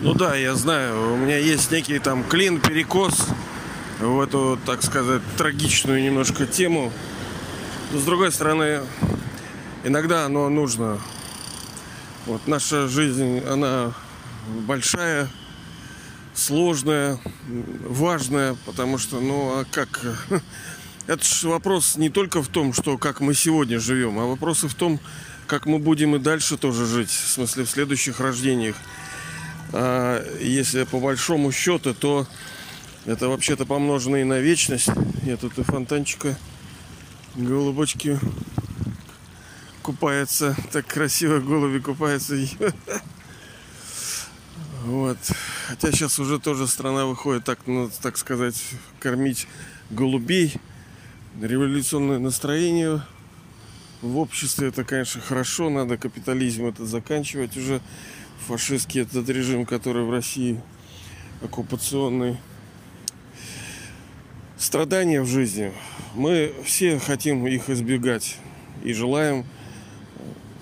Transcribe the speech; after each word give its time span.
Ну 0.00 0.14
да, 0.14 0.34
я 0.34 0.54
знаю, 0.54 1.12
у 1.12 1.16
меня 1.18 1.36
есть 1.36 1.70
некий 1.70 1.98
там 1.98 2.24
клин, 2.24 2.58
перекос 2.58 3.26
в 4.00 4.20
эту, 4.22 4.58
так 4.64 4.82
сказать, 4.82 5.20
трагичную 5.36 6.02
немножко 6.02 6.46
тему. 6.46 6.90
Но 7.92 7.98
с 7.98 8.04
другой 8.04 8.32
стороны, 8.32 8.80
иногда 9.84 10.24
оно 10.24 10.48
нужно. 10.48 10.98
Вот 12.24 12.46
наша 12.46 12.88
жизнь, 12.88 13.40
она 13.40 13.92
большая, 14.66 15.28
сложная, 16.32 17.18
важная, 17.46 18.56
потому 18.64 18.96
что, 18.96 19.20
ну, 19.20 19.60
а 19.60 19.66
как... 19.70 20.00
Это 21.06 21.22
же 21.22 21.50
вопрос 21.50 21.96
не 21.96 22.08
только 22.08 22.42
в 22.42 22.48
том, 22.48 22.72
что 22.72 22.96
как 22.96 23.20
мы 23.20 23.34
сегодня 23.34 23.78
живем, 23.78 24.18
а 24.18 24.24
вопрос 24.24 24.64
и 24.64 24.68
в 24.68 24.74
том, 24.74 24.98
как 25.46 25.66
мы 25.66 25.78
будем 25.78 26.16
и 26.16 26.18
дальше 26.18 26.56
тоже 26.56 26.86
жить, 26.86 27.10
в 27.10 27.28
смысле 27.28 27.64
в 27.64 27.70
следующих 27.70 28.20
рождениях. 28.20 28.76
А 29.72 30.24
если 30.40 30.84
по 30.84 31.00
большому 31.00 31.52
счету, 31.52 31.94
то 31.94 32.26
это 33.04 33.28
вообще-то 33.28 33.66
помножено 33.66 34.16
и 34.16 34.24
на 34.24 34.40
вечность. 34.40 34.88
Я 35.22 35.36
тут 35.36 35.58
и 35.58 35.62
фонтанчика 35.62 36.36
голубочки 37.34 38.18
купается. 39.82 40.56
Так 40.72 40.86
красиво 40.86 41.38
голуби 41.38 41.78
купаются. 41.78 42.36
Вот. 44.84 45.18
Хотя 45.66 45.90
сейчас 45.90 46.20
уже 46.20 46.38
тоже 46.38 46.68
страна 46.68 47.06
выходит, 47.06 47.42
так, 47.42 47.58
ну, 47.66 47.90
так 48.02 48.16
сказать, 48.16 48.54
кормить 49.00 49.48
голубей. 49.90 50.54
Революционное 51.42 52.20
настроение 52.20 53.02
в 54.02 54.18
обществе 54.18 54.68
это, 54.68 54.84
конечно, 54.84 55.20
хорошо. 55.20 55.70
Надо 55.70 55.96
капитализм 55.96 56.66
это 56.66 56.86
заканчивать 56.86 57.56
уже. 57.56 57.80
Фашистский 58.46 59.02
этот 59.02 59.28
режим, 59.28 59.66
который 59.66 60.04
в 60.04 60.10
России 60.10 60.60
оккупационный. 61.42 62.36
Страдания 64.58 65.20
в 65.20 65.26
жизни. 65.26 65.72
Мы 66.14 66.54
все 66.64 66.98
хотим 66.98 67.46
их 67.46 67.68
избегать. 67.70 68.36
И 68.84 68.92
желаем 68.92 69.44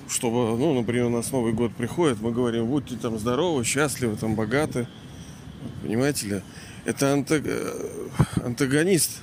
чтобы, 0.08 0.56
ну, 0.56 0.74
например, 0.74 1.06
у 1.06 1.10
нас 1.10 1.32
Новый 1.32 1.52
год 1.52 1.74
приходит, 1.74 2.20
мы 2.20 2.30
говорим, 2.30 2.66
будьте 2.66 2.96
там 2.96 3.18
здоровы, 3.18 3.64
счастливы, 3.64 4.16
там 4.16 4.34
богаты. 4.34 4.86
Понимаете 5.82 6.26
ли? 6.26 6.42
Это 6.84 7.24
э, 7.28 8.08
антагонист, 8.44 9.22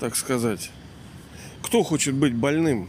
так 0.00 0.16
сказать. 0.16 0.70
Кто 1.62 1.82
хочет 1.82 2.14
быть 2.14 2.34
больным? 2.34 2.88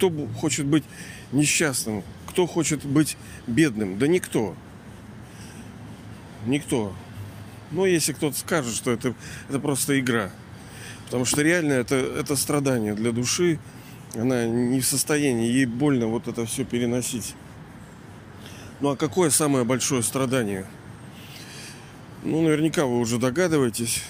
Кто 0.00 0.10
хочет 0.34 0.64
быть 0.64 0.84
несчастным? 1.30 2.02
Кто 2.26 2.46
хочет 2.46 2.86
быть 2.86 3.18
бедным? 3.46 3.98
Да 3.98 4.08
никто. 4.08 4.56
Никто. 6.46 6.94
Но 7.70 7.84
если 7.84 8.14
кто-то 8.14 8.38
скажет, 8.38 8.74
что 8.74 8.92
это, 8.92 9.14
это 9.50 9.60
просто 9.60 10.00
игра. 10.00 10.30
Потому 11.04 11.26
что 11.26 11.42
реально 11.42 11.74
это, 11.74 11.96
это 11.96 12.34
страдание 12.36 12.94
для 12.94 13.12
души, 13.12 13.58
она 14.14 14.46
не 14.46 14.80
в 14.80 14.86
состоянии, 14.86 15.52
ей 15.52 15.66
больно 15.66 16.06
вот 16.06 16.28
это 16.28 16.46
все 16.46 16.64
переносить. 16.64 17.34
Ну 18.80 18.88
а 18.88 18.96
какое 18.96 19.28
самое 19.28 19.66
большое 19.66 20.02
страдание? 20.02 20.64
Ну, 22.24 22.40
наверняка 22.40 22.86
вы 22.86 23.00
уже 23.00 23.18
догадываетесь. 23.18 24.02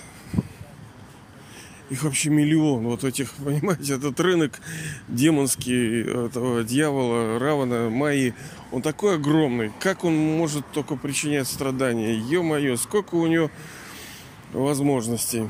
Их 1.90 2.02
вообще 2.04 2.30
миллион. 2.30 2.84
Вот 2.84 3.04
этих, 3.04 3.32
понимаете, 3.44 3.94
этот 3.94 4.18
рынок 4.20 4.60
демонский 5.08 6.02
этого 6.26 6.64
дьявола, 6.64 7.38
Равана, 7.38 7.90
Майи, 7.90 8.34
он 8.72 8.82
такой 8.82 9.16
огромный. 9.16 9.72
Как 9.80 10.04
он 10.04 10.16
может 10.16 10.64
только 10.72 10.96
причинять 10.96 11.48
страдания? 11.48 12.14
Ё-моё, 12.14 12.76
сколько 12.76 13.16
у 13.16 13.26
него 13.26 13.50
возможностей. 14.52 15.48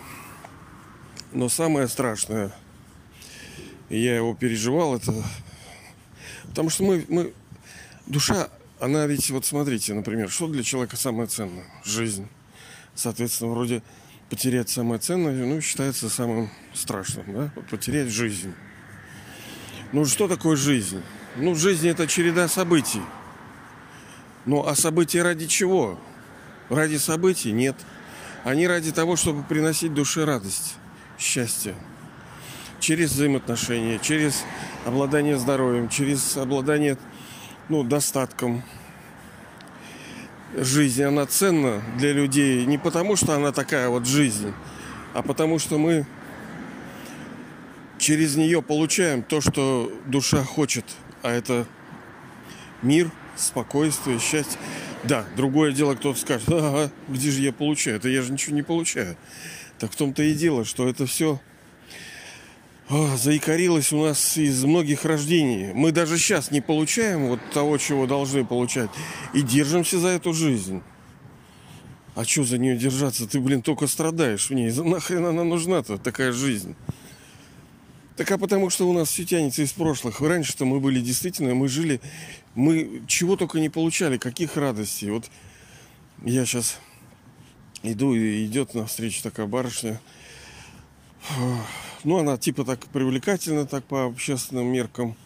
Но 1.33 1.49
самое 1.49 1.87
страшное– 1.87 2.53
я 3.91 4.17
его 4.17 4.35
переживал, 4.35 4.95
это... 4.95 5.13
Потому 6.49 6.71
что 6.71 6.85
мы, 6.85 7.05
мы... 7.09 7.33
Душа, 8.07 8.49
она 8.79 9.07
ведь, 9.07 9.31
вот 9.31 9.45
смотрите, 9.45 9.95
например, 9.95 10.31
что 10.31 10.47
для 10.47 10.63
человека 10.63 10.97
самое 10.97 11.29
ценное? 11.29 11.67
Жизнь. 11.85 12.29
Соответственно, 12.95 13.51
вроде 13.51 13.83
потерять 14.31 14.71
самое 14.71 15.01
ценное, 15.01 15.35
ну, 15.45 15.61
считается 15.61 16.09
самым 16.09 16.51
страшным, 16.73 17.25
да? 17.27 17.63
Потерять 17.69 18.09
жизнь. 18.09 18.55
Ну, 19.93 20.07
что 20.07 20.29
такое 20.29 20.57
жизнь? 20.57 21.03
Ну, 21.37 21.55
жизнь 21.57 21.89
это 21.89 22.07
череда 22.07 22.49
событий. 22.49 23.03
Ну, 24.47 24.67
а 24.67 24.75
события 24.77 25.23
ради 25.23 25.47
чего? 25.47 25.99
Ради 26.69 26.97
событий? 26.97 27.51
Нет. 27.51 27.77
Они 28.45 28.67
ради 28.67 28.93
того, 28.93 29.17
чтобы 29.17 29.43
приносить 29.43 29.93
душе 29.93 30.25
радость, 30.25 30.77
счастье 31.19 31.75
через 32.79 33.13
взаимоотношения, 33.13 33.99
через 33.99 34.45
обладание 34.87 35.37
здоровьем, 35.37 35.89
через 35.89 36.37
обладание 36.37 36.97
ну, 37.69 37.85
достатком. 37.85 38.63
Жизнь, 40.57 41.03
она 41.05 41.27
ценна 41.27 41.81
для 41.97 42.13
людей 42.13 42.67
не 42.67 42.77
потому, 42.77 43.15
что 43.15 43.35
она 43.35 43.53
такая 43.53 43.89
вот 43.89 44.07
жизнь, 44.07 44.53
а 45.15 45.23
потому 45.23 45.61
что 45.61 45.79
мы 45.79 46.07
через 47.99 48.35
нее 48.35 48.61
получаем 48.61 49.23
то, 49.23 49.41
что 49.41 49.93
душа 50.07 50.43
хочет, 50.43 50.85
а 51.23 51.31
это 51.31 51.67
мир, 52.83 53.13
спокойствие, 53.37 54.19
счастье. 54.19 54.59
Да, 55.05 55.25
другое 55.37 55.71
дело, 55.73 55.95
кто-то 55.95 56.19
скажет, 56.19 56.49
ага, 56.49 56.91
где 57.09 57.31
же 57.31 57.41
я 57.41 57.53
получаю? 57.53 57.97
Это 57.97 58.09
я 58.09 58.23
же 58.23 58.33
ничего 58.33 58.57
не 58.57 58.63
получаю. 58.63 59.17
Так 59.79 59.93
в 59.93 59.97
том-то 59.97 60.23
и 60.23 60.35
дело, 60.35 60.65
что 60.65 60.89
это 60.89 61.07
все 61.07 61.41
о, 62.91 63.17
заикарилась 63.17 63.93
у 63.93 64.05
нас 64.05 64.37
из 64.37 64.65
многих 64.65 65.05
рождений. 65.05 65.73
Мы 65.75 65.93
даже 65.93 66.19
сейчас 66.19 66.51
не 66.51 66.61
получаем 66.61 67.29
вот 67.29 67.41
того, 67.53 67.79
чего 67.79 68.07
должны 68.07 68.45
получать. 68.45 68.91
И 69.33 69.43
держимся 69.43 70.01
за 70.01 70.09
эту 70.09 70.33
жизнь. 70.33 70.83
А 72.17 72.25
что 72.25 72.43
за 72.43 72.59
нее 72.59 72.77
держаться? 72.77 73.29
Ты, 73.29 73.39
блин, 73.39 73.63
только 73.63 73.87
страдаешь 73.87 74.51
в 74.51 74.55
ней. 74.55 74.73
Нахрен 74.73 75.25
она 75.25 75.45
нужна-то, 75.45 75.99
такая 75.99 76.33
жизнь? 76.33 76.75
Так 78.17 78.33
а 78.33 78.39
потому 78.39 78.71
что 78.71 78.89
у 78.89 78.93
нас 78.93 79.09
все 79.09 79.25
тянется 79.25 79.63
из 79.63 79.73
прошлых. 79.73 80.21
Раньше-то 80.21 80.65
мы 80.65 80.81
были 80.81 81.01
действительно, 81.01 81.55
мы 81.55 81.69
жили, 81.69 82.01
мы 82.57 83.03
чего 83.07 83.37
только 83.37 83.61
не 83.61 83.69
получали, 83.69 84.19
каких 84.19 84.57
радостей. 84.57 85.11
Вот 85.11 85.31
я 86.25 86.45
сейчас 86.45 86.79
иду, 87.85 88.15
и 88.15 88.45
идет 88.47 88.75
навстречу 88.75 89.23
такая 89.23 89.47
барышня. 89.47 90.01
Ну, 92.05 92.19
она 92.19 92.39
типа 92.39 92.65
так 92.65 92.81
привлекательна, 92.87 93.67
так 93.67 93.85
по 93.85 94.07
общественным 94.07 94.67
меркам. 94.67 95.17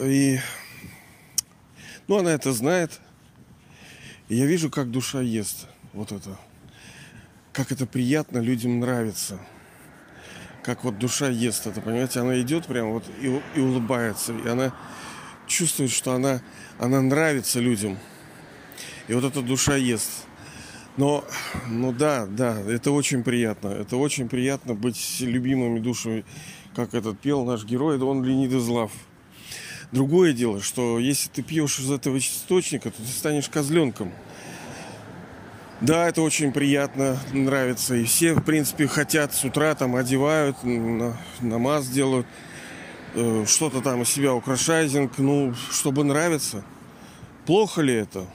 И, 0.00 0.40
ну, 2.08 2.18
она 2.18 2.32
это 2.32 2.52
знает. 2.52 3.00
И 4.28 4.36
я 4.36 4.46
вижу, 4.46 4.70
как 4.70 4.90
душа 4.90 5.20
ест. 5.20 5.66
Вот 5.92 6.10
это. 6.10 6.38
Как 7.52 7.70
это 7.70 7.86
приятно, 7.86 8.38
людям 8.38 8.80
нравится. 8.80 9.38
Как 10.62 10.84
вот 10.84 10.98
душа 10.98 11.28
ест 11.28 11.66
это, 11.66 11.80
понимаете? 11.80 12.20
Она 12.20 12.40
идет 12.40 12.66
прямо 12.66 12.92
вот 12.92 13.04
и, 13.20 13.40
и 13.54 13.60
улыбается. 13.60 14.32
И 14.32 14.48
она 14.48 14.74
чувствует, 15.46 15.90
что 15.90 16.14
она, 16.14 16.40
она 16.78 17.02
нравится 17.02 17.60
людям. 17.60 17.98
И 19.08 19.14
вот 19.14 19.24
эта 19.24 19.42
душа 19.42 19.76
ест. 19.76 20.26
Но, 20.96 21.24
ну 21.68 21.92
да, 21.92 22.26
да, 22.26 22.60
это 22.60 22.90
очень 22.90 23.22
приятно. 23.22 23.68
Это 23.68 23.96
очень 23.96 24.28
приятно 24.28 24.74
быть 24.74 25.20
любимыми 25.20 25.78
душами, 25.78 26.24
как 26.74 26.94
этот 26.94 27.18
пел 27.18 27.44
наш 27.44 27.64
герой, 27.64 27.98
он 27.98 28.22
Леонид 28.22 28.52
Излав. 28.52 28.92
Другое 29.90 30.32
дело, 30.32 30.60
что 30.60 30.98
если 30.98 31.28
ты 31.28 31.42
пьешь 31.42 31.78
из 31.78 31.90
этого 31.90 32.18
источника, 32.18 32.90
то 32.90 32.96
ты 32.96 33.08
станешь 33.08 33.48
козленком. 33.48 34.12
Да, 35.82 36.08
это 36.08 36.22
очень 36.22 36.52
приятно, 36.52 37.18
нравится. 37.32 37.96
И 37.96 38.04
все, 38.04 38.34
в 38.34 38.42
принципе, 38.42 38.86
хотят 38.86 39.34
с 39.34 39.44
утра 39.44 39.74
там 39.74 39.96
одевают, 39.96 40.56
намаз 41.40 41.88
делают, 41.88 42.26
э, 43.14 43.44
что-то 43.46 43.80
там 43.80 44.02
из 44.02 44.08
себя 44.08 44.32
украшайзинг, 44.32 45.18
ну, 45.18 45.54
чтобы 45.70 46.04
нравиться. 46.04 46.64
Плохо 47.46 47.82
ли 47.82 47.94
это? 47.94 48.26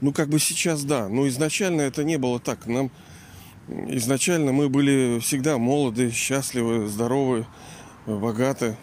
Ну, 0.00 0.12
как 0.12 0.28
бы 0.28 0.38
сейчас 0.38 0.84
да. 0.84 1.08
Но 1.08 1.28
изначально 1.28 1.82
это 1.82 2.04
не 2.04 2.16
было 2.16 2.40
так. 2.40 2.66
Нам 2.66 2.90
изначально 3.68 4.52
мы 4.52 4.68
были 4.68 5.18
всегда 5.20 5.58
молоды, 5.58 6.10
счастливы, 6.10 6.86
здоровы, 6.86 7.46
богаты. 8.06 8.76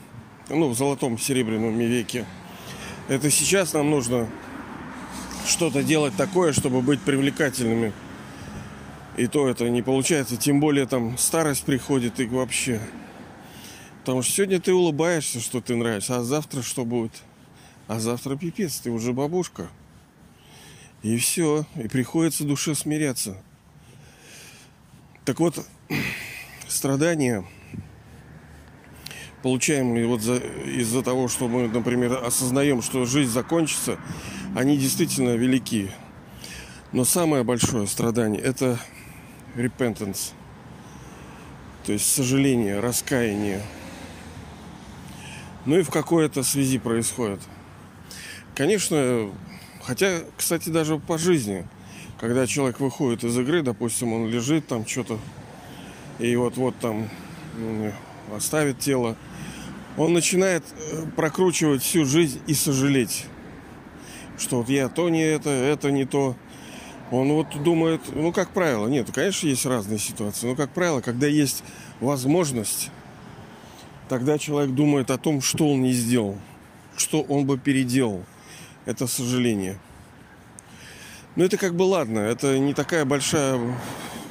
Ну, 0.50 0.70
в 0.70 0.78
золотом 0.78 1.18
серебряном 1.18 1.78
веке. 1.78 2.26
Это 3.08 3.30
сейчас 3.30 3.74
нам 3.74 3.90
нужно 3.90 4.30
что-то 5.46 5.84
делать 5.84 6.16
такое, 6.16 6.54
чтобы 6.54 6.82
быть 6.82 7.02
привлекательными. 7.02 7.94
И 9.18 9.28
то 9.28 9.50
это 9.50 9.70
не 9.70 9.82
получается. 9.82 10.38
Тем 10.38 10.60
более 10.60 10.86
там 10.86 11.18
старость 11.18 11.64
приходит 11.64 12.20
и 12.20 12.26
вообще. 12.26 12.80
Потому 14.02 14.22
что 14.22 14.32
сегодня 14.32 14.62
ты 14.62 14.74
улыбаешься, 14.74 15.42
что 15.42 15.60
ты 15.60 15.76
нравишься, 15.76 16.18
а 16.18 16.24
завтра 16.24 16.62
что 16.62 16.86
будет? 16.86 17.12
А 17.88 18.00
завтра 18.00 18.36
пипец, 18.36 18.80
ты 18.80 18.90
уже 18.90 19.12
бабушка. 19.12 19.70
И 21.04 21.18
все, 21.18 21.66
и 21.76 21.88
приходится 21.88 22.44
душе 22.44 22.76
смиряться. 22.76 23.38
Так 25.26 25.40
вот, 25.40 25.66
страдания, 26.68 27.46
получаемые 29.44 30.08
вот 30.08 30.22
за, 30.22 30.38
из-за 30.38 31.04
того, 31.04 31.28
что 31.28 31.48
мы, 31.48 31.68
например, 31.68 32.24
осознаем, 32.24 32.82
что 32.82 33.06
жизнь 33.06 33.32
закончится, 33.32 34.00
они 34.56 34.78
действительно 34.78 35.36
велики. 35.36 35.92
Но 36.92 37.06
самое 37.06 37.44
большое 37.44 37.86
страдание– 37.88 38.42
это 38.44 38.80
repentance, 39.56 40.32
то 41.86 41.92
есть 41.92 42.10
сожаление, 42.12 42.80
раскаяние. 42.80 43.62
Ну 45.66 45.78
и 45.78 45.84
в 45.84 45.90
какой-то 45.90 46.44
связи 46.44 46.78
происходит. 46.78 47.42
Конечно, 48.56 49.30
хотя, 49.88 50.20
кстати, 50.36 50.70
даже 50.70 51.00
по 51.00 51.18
жизни, 51.18 51.66
когда 52.20 52.46
человек 52.46 52.80
выходит 52.80 53.24
из 53.24 53.38
игры, 53.38 53.64
допустим, 53.64 54.14
он 54.14 54.28
лежит 54.28 54.68
там 54.68 54.86
что-то, 54.86 55.20
и 56.20 56.36
вот-вот 56.36 56.78
там 56.80 57.10
ну, 57.58 57.92
оставит 58.36 58.80
тело, 58.80 59.16
он 59.98 60.14
начинает 60.14 60.64
э, 60.92 61.06
прокручивать 61.16 61.82
всю 61.82 62.06
жизнь 62.06 62.40
и 62.46 62.54
сожалеть, 62.54 63.26
что 64.38 64.58
вот 64.58 64.70
я 64.70 64.90
то 64.90 65.10
не 65.10 65.24
это, 65.24 65.50
это 65.50 65.90
не 65.90 66.06
то. 66.06 66.36
Он 67.10 67.32
вот 67.32 67.48
думает, 67.64 68.02
ну, 68.14 68.34
как 68.34 68.50
правило, 68.50 68.88
нет, 68.88 69.10
конечно, 69.14 69.48
есть 69.48 69.66
разные 69.66 69.98
ситуации, 69.98 70.48
но, 70.48 70.56
как 70.56 70.72
правило, 70.72 71.00
когда 71.00 71.26
есть 71.26 71.64
возможность 72.02 72.92
Тогда 74.10 74.38
человек 74.38 74.74
думает 74.74 75.12
о 75.12 75.18
том, 75.18 75.42
что 75.42 75.70
он 75.70 75.82
не 75.82 75.92
сделал, 75.92 76.38
что 76.96 77.22
он 77.22 77.46
бы 77.46 77.58
переделал. 77.58 78.24
Это 78.88 79.06
сожаление. 79.06 79.78
Но 81.36 81.44
это 81.44 81.58
как 81.58 81.76
бы 81.76 81.84
ладно, 81.84 82.20
это 82.20 82.58
не 82.58 82.74
такая 82.74 83.04
большая, 83.04 83.60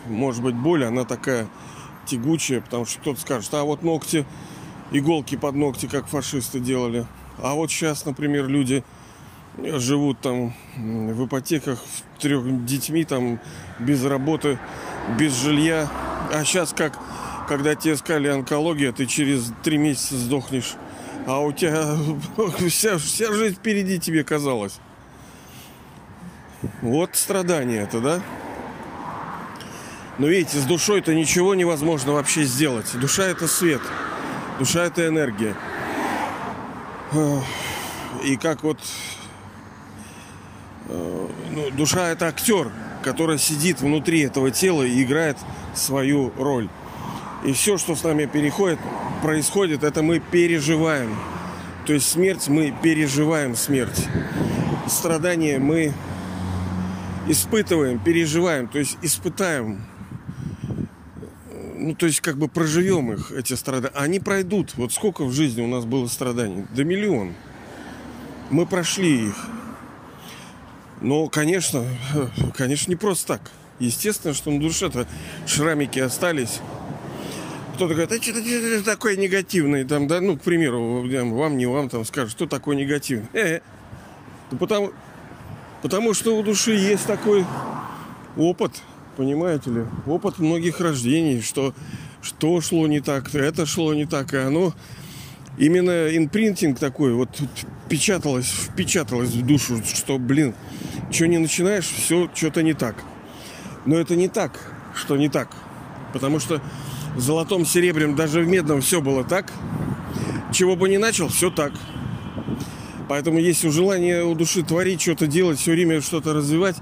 может 0.06 0.42
быть, 0.42 0.54
боль, 0.54 0.82
она 0.82 1.04
такая 1.04 1.46
тягучая, 2.06 2.62
потому 2.62 2.86
что 2.86 2.98
кто-то 3.00 3.20
скажет, 3.20 3.52
а 3.52 3.64
вот 3.64 3.82
ногти, 3.82 4.24
иголки 4.92 5.36
под 5.36 5.56
ногти, 5.56 5.86
как 5.86 6.06
фашисты 6.06 6.58
делали. 6.58 7.04
А 7.36 7.52
вот 7.52 7.70
сейчас, 7.70 8.06
например, 8.06 8.48
люди 8.48 8.82
живут 9.58 10.20
там 10.22 10.54
в 10.74 11.26
ипотеках 11.26 11.78
трех 12.18 12.64
детьми, 12.64 13.04
там 13.04 13.38
без 13.78 14.02
работы, 14.06 14.58
без 15.18 15.38
жилья. 15.38 15.86
А 16.32 16.44
сейчас 16.44 16.72
как 16.72 16.98
когда 17.46 17.74
тебе 17.74 17.92
искали 17.92 18.28
онкология, 18.28 18.90
ты 18.92 19.04
через 19.04 19.52
три 19.62 19.76
месяца 19.76 20.16
сдохнешь. 20.16 20.76
А 21.26 21.40
у 21.40 21.52
тебя 21.52 21.96
вся, 22.68 22.98
вся 22.98 23.32
жизнь 23.32 23.56
впереди 23.56 23.98
тебе 23.98 24.22
казалось. 24.22 24.78
Вот 26.80 27.16
страдание 27.16 27.82
это, 27.82 28.00
да? 28.00 28.22
Но 30.18 30.28
видите, 30.28 30.58
с 30.58 30.64
душой-то 30.64 31.14
ничего 31.14 31.54
невозможно 31.54 32.12
вообще 32.12 32.44
сделать. 32.44 32.98
Душа 32.98 33.24
это 33.24 33.48
свет. 33.48 33.82
Душа 34.58 34.84
это 34.84 35.06
энергия. 35.08 35.54
И 38.24 38.36
как 38.36 38.62
вот 38.62 38.78
э, 40.88 41.28
ну, 41.50 41.70
душа 41.72 42.08
это 42.08 42.28
актер, 42.28 42.70
который 43.02 43.38
сидит 43.38 43.80
внутри 43.80 44.20
этого 44.20 44.50
тела 44.50 44.84
и 44.84 45.02
играет 45.02 45.36
свою 45.74 46.32
роль. 46.38 46.68
И 47.46 47.52
все, 47.52 47.78
что 47.78 47.94
с 47.94 48.02
нами 48.02 48.26
переходит, 48.26 48.80
происходит, 49.22 49.84
это 49.84 50.02
мы 50.02 50.18
переживаем. 50.18 51.16
То 51.86 51.92
есть 51.92 52.08
смерть, 52.08 52.48
мы 52.48 52.74
переживаем 52.82 53.54
смерть. 53.54 54.08
Страдания 54.88 55.60
мы 55.60 55.94
испытываем, 57.28 58.00
переживаем, 58.00 58.66
то 58.66 58.80
есть 58.80 58.98
испытаем. 59.00 59.86
Ну, 61.76 61.94
то 61.94 62.06
есть 62.06 62.20
как 62.20 62.36
бы 62.36 62.48
проживем 62.48 63.12
их, 63.12 63.30
эти 63.30 63.52
страдания. 63.52 63.94
Они 63.94 64.18
пройдут. 64.18 64.74
Вот 64.74 64.92
сколько 64.92 65.24
в 65.24 65.32
жизни 65.32 65.62
у 65.62 65.68
нас 65.68 65.84
было 65.84 66.08
страданий? 66.08 66.64
До 66.74 66.82
миллион. 66.82 67.32
Мы 68.50 68.66
прошли 68.66 69.28
их. 69.28 69.36
Но, 71.00 71.28
конечно, 71.28 71.84
конечно, 72.56 72.90
не 72.90 72.96
просто 72.96 73.38
так. 73.38 73.52
Естественно, 73.78 74.34
что 74.34 74.50
на 74.50 74.58
душе-то 74.58 75.06
шрамики 75.46 76.00
остались 76.00 76.60
кто-то 77.76 77.94
говорит, 77.94 78.12
а 78.12 78.22
что 78.22 78.32
ты 78.32 78.82
такой 78.82 79.16
негативный, 79.16 79.84
там, 79.84 80.08
да, 80.08 80.20
ну, 80.20 80.36
к 80.36 80.42
примеру, 80.42 81.06
вам, 81.34 81.56
не 81.56 81.66
вам, 81.66 81.88
там, 81.88 82.04
скажут, 82.04 82.32
что 82.32 82.46
такое 82.46 82.74
негативный. 82.74 83.28
Э, 83.34 83.60
да 84.50 84.56
потому, 84.56 84.92
потому 85.82 86.14
что 86.14 86.36
у 86.36 86.42
души 86.42 86.72
есть 86.72 87.06
такой 87.06 87.44
опыт, 88.36 88.72
понимаете 89.16 89.70
ли, 89.70 89.82
опыт 90.06 90.38
многих 90.38 90.80
рождений, 90.80 91.42
что 91.42 91.74
что 92.22 92.60
шло 92.60 92.86
не 92.88 93.00
так, 93.00 93.32
это 93.34 93.66
шло 93.66 93.94
не 93.94 94.04
так, 94.04 94.32
и 94.34 94.38
оно 94.38 94.74
именно 95.58 96.08
инпринтинг 96.16 96.78
такой 96.78 97.12
вот 97.12 97.28
печаталось, 97.88 98.46
впечаталось 98.46 99.30
в 99.30 99.46
душу, 99.46 99.80
что, 99.84 100.18
блин, 100.18 100.54
что 101.10 101.26
не 101.26 101.38
начинаешь, 101.38 101.86
все 101.86 102.28
что-то 102.34 102.62
не 102.62 102.72
так. 102.72 102.96
Но 103.84 103.96
это 103.96 104.16
не 104.16 104.28
так, 104.28 104.58
что 104.94 105.16
не 105.16 105.28
так. 105.28 105.50
Потому 106.12 106.40
что 106.40 106.60
золотом, 107.16 107.64
серебряном, 107.64 108.16
даже 108.16 108.40
в 108.40 108.48
медном 108.48 108.80
все 108.80 109.00
было 109.00 109.24
так. 109.24 109.52
Чего 110.52 110.76
бы 110.76 110.88
ни 110.88 110.96
начал, 110.96 111.28
все 111.28 111.50
так. 111.50 111.72
Поэтому 113.08 113.38
у 113.38 113.70
желания 113.70 114.24
у 114.24 114.34
души 114.34 114.62
творить, 114.62 115.00
что-то 115.00 115.26
делать, 115.26 115.58
все 115.58 115.72
время 115.72 116.00
что-то 116.00 116.32
развивать, 116.32 116.76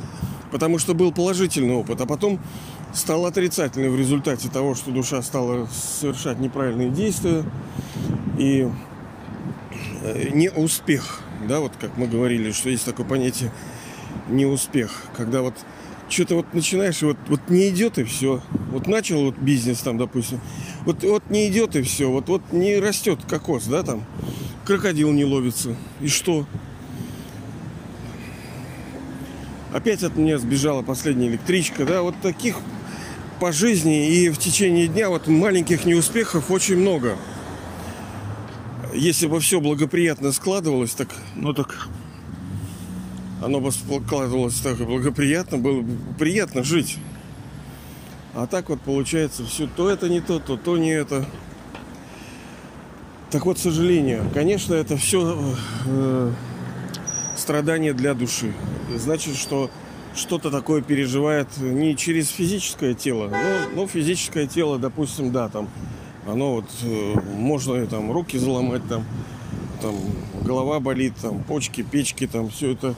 потому 0.51 0.79
что 0.79 0.95
был 0.95 1.13
положительный 1.13 1.75
опыт, 1.75 2.01
а 2.01 2.07
потом 2.07 2.41
стал 2.95 3.27
отрицательный 3.27 3.91
в 3.91 3.99
результате 3.99 4.49
того, 4.49 4.75
что 4.75 4.91
душа 4.91 5.21
стала 5.23 5.69
совершать 6.01 6.39
неправильные 6.39 6.91
действия 6.91 7.45
и 8.39 8.69
э, 10.03 10.29
не 10.33 10.51
успех, 10.51 11.21
да, 11.47 11.61
вот 11.61 11.73
как 11.79 11.97
мы 11.99 12.07
говорили, 12.07 12.53
что 12.53 12.71
есть 12.71 12.85
такое 12.85 13.05
понятие 13.05 13.53
неуспех, 14.29 15.03
когда 15.17 15.43
вот 15.43 15.55
что-то 16.09 16.37
вот 16.37 16.53
начинаешь, 16.53 17.03
вот, 17.03 17.17
вот 17.29 17.41
не 17.49 17.69
идет 17.69 17.99
и 17.99 18.05
все. 18.05 18.43
Вот 18.71 18.87
начал 18.87 19.25
вот 19.25 19.39
бизнес 19.39 19.81
там, 19.81 19.99
допустим, 19.99 20.41
вот, 20.85 21.03
вот 21.03 21.31
не 21.31 21.49
идет 21.49 21.77
и 21.77 21.83
все, 21.83 22.11
вот, 22.11 22.29
вот 22.29 22.43
не 22.53 22.79
растет 22.79 23.21
кокос, 23.29 23.65
да, 23.67 23.83
там, 23.83 24.05
крокодил 24.65 25.13
не 25.13 25.25
ловится. 25.25 25.77
И 26.01 26.09
что? 26.09 26.47
Опять 29.73 30.03
от 30.03 30.17
меня 30.17 30.39
сбежала 30.39 30.83
последняя 30.83 31.29
электричка, 31.29 31.85
да, 31.85 32.03
вот 32.03 32.15
таких 32.23 32.57
по 33.41 33.53
жизни 33.53 34.09
и 34.09 34.31
в 34.31 34.39
течение 34.39 34.87
дня 34.87 35.09
вот 35.09 35.27
маленьких 35.27 35.85
неуспехов 35.85 36.51
очень 36.51 36.77
много. 36.77 37.17
Если 38.95 39.27
бы 39.27 39.41
все 39.41 39.61
благоприятно 39.61 40.31
складывалось, 40.31 40.93
так, 40.93 41.09
ну 41.35 41.53
так 41.53 41.89
оно 43.45 43.71
складывалось 43.71 44.59
так 44.61 44.79
благоприятно, 44.79 45.59
было 45.59 45.83
бы 45.83 45.97
приятно 46.19 46.65
жить. 46.65 46.97
А 48.35 48.47
так 48.47 48.69
вот 48.69 48.81
получается 48.81 49.45
все 49.45 49.69
то 49.69 49.91
это 49.91 50.09
не 50.09 50.21
то, 50.21 50.39
то 50.39 50.57
то 50.57 50.77
не 50.77 50.91
это. 50.91 51.27
Так 53.31 53.47
вот, 53.47 53.57
к 53.57 53.61
сожалению, 53.61 54.25
конечно, 54.33 54.75
это 54.75 54.97
все 54.97 55.55
э, 55.87 56.33
страдание 57.37 57.93
для 57.93 58.15
души. 58.15 58.53
Значит, 58.97 59.37
что 59.37 59.71
что-то 60.15 60.51
такое 60.51 60.83
переживает 60.83 61.49
не 61.59 61.97
через 61.97 62.29
физическое 62.29 62.95
тело, 62.95 63.29
но, 63.29 63.83
но 63.83 63.87
физическое 63.89 64.47
тело, 64.47 64.79
допустим, 64.79 65.33
да, 65.33 65.49
там, 65.49 65.69
оно 66.27 66.55
вот 66.55 66.71
э, 66.83 67.15
можно 67.37 67.85
там 67.87 68.11
руки 68.13 68.39
заломать, 68.39 68.87
там, 68.89 69.05
там 69.83 69.97
голова 70.43 70.79
болит, 70.81 71.15
там 71.21 71.43
почки, 71.43 71.83
печки, 71.83 72.27
там 72.27 72.51
все 72.51 72.73
это 72.73 72.95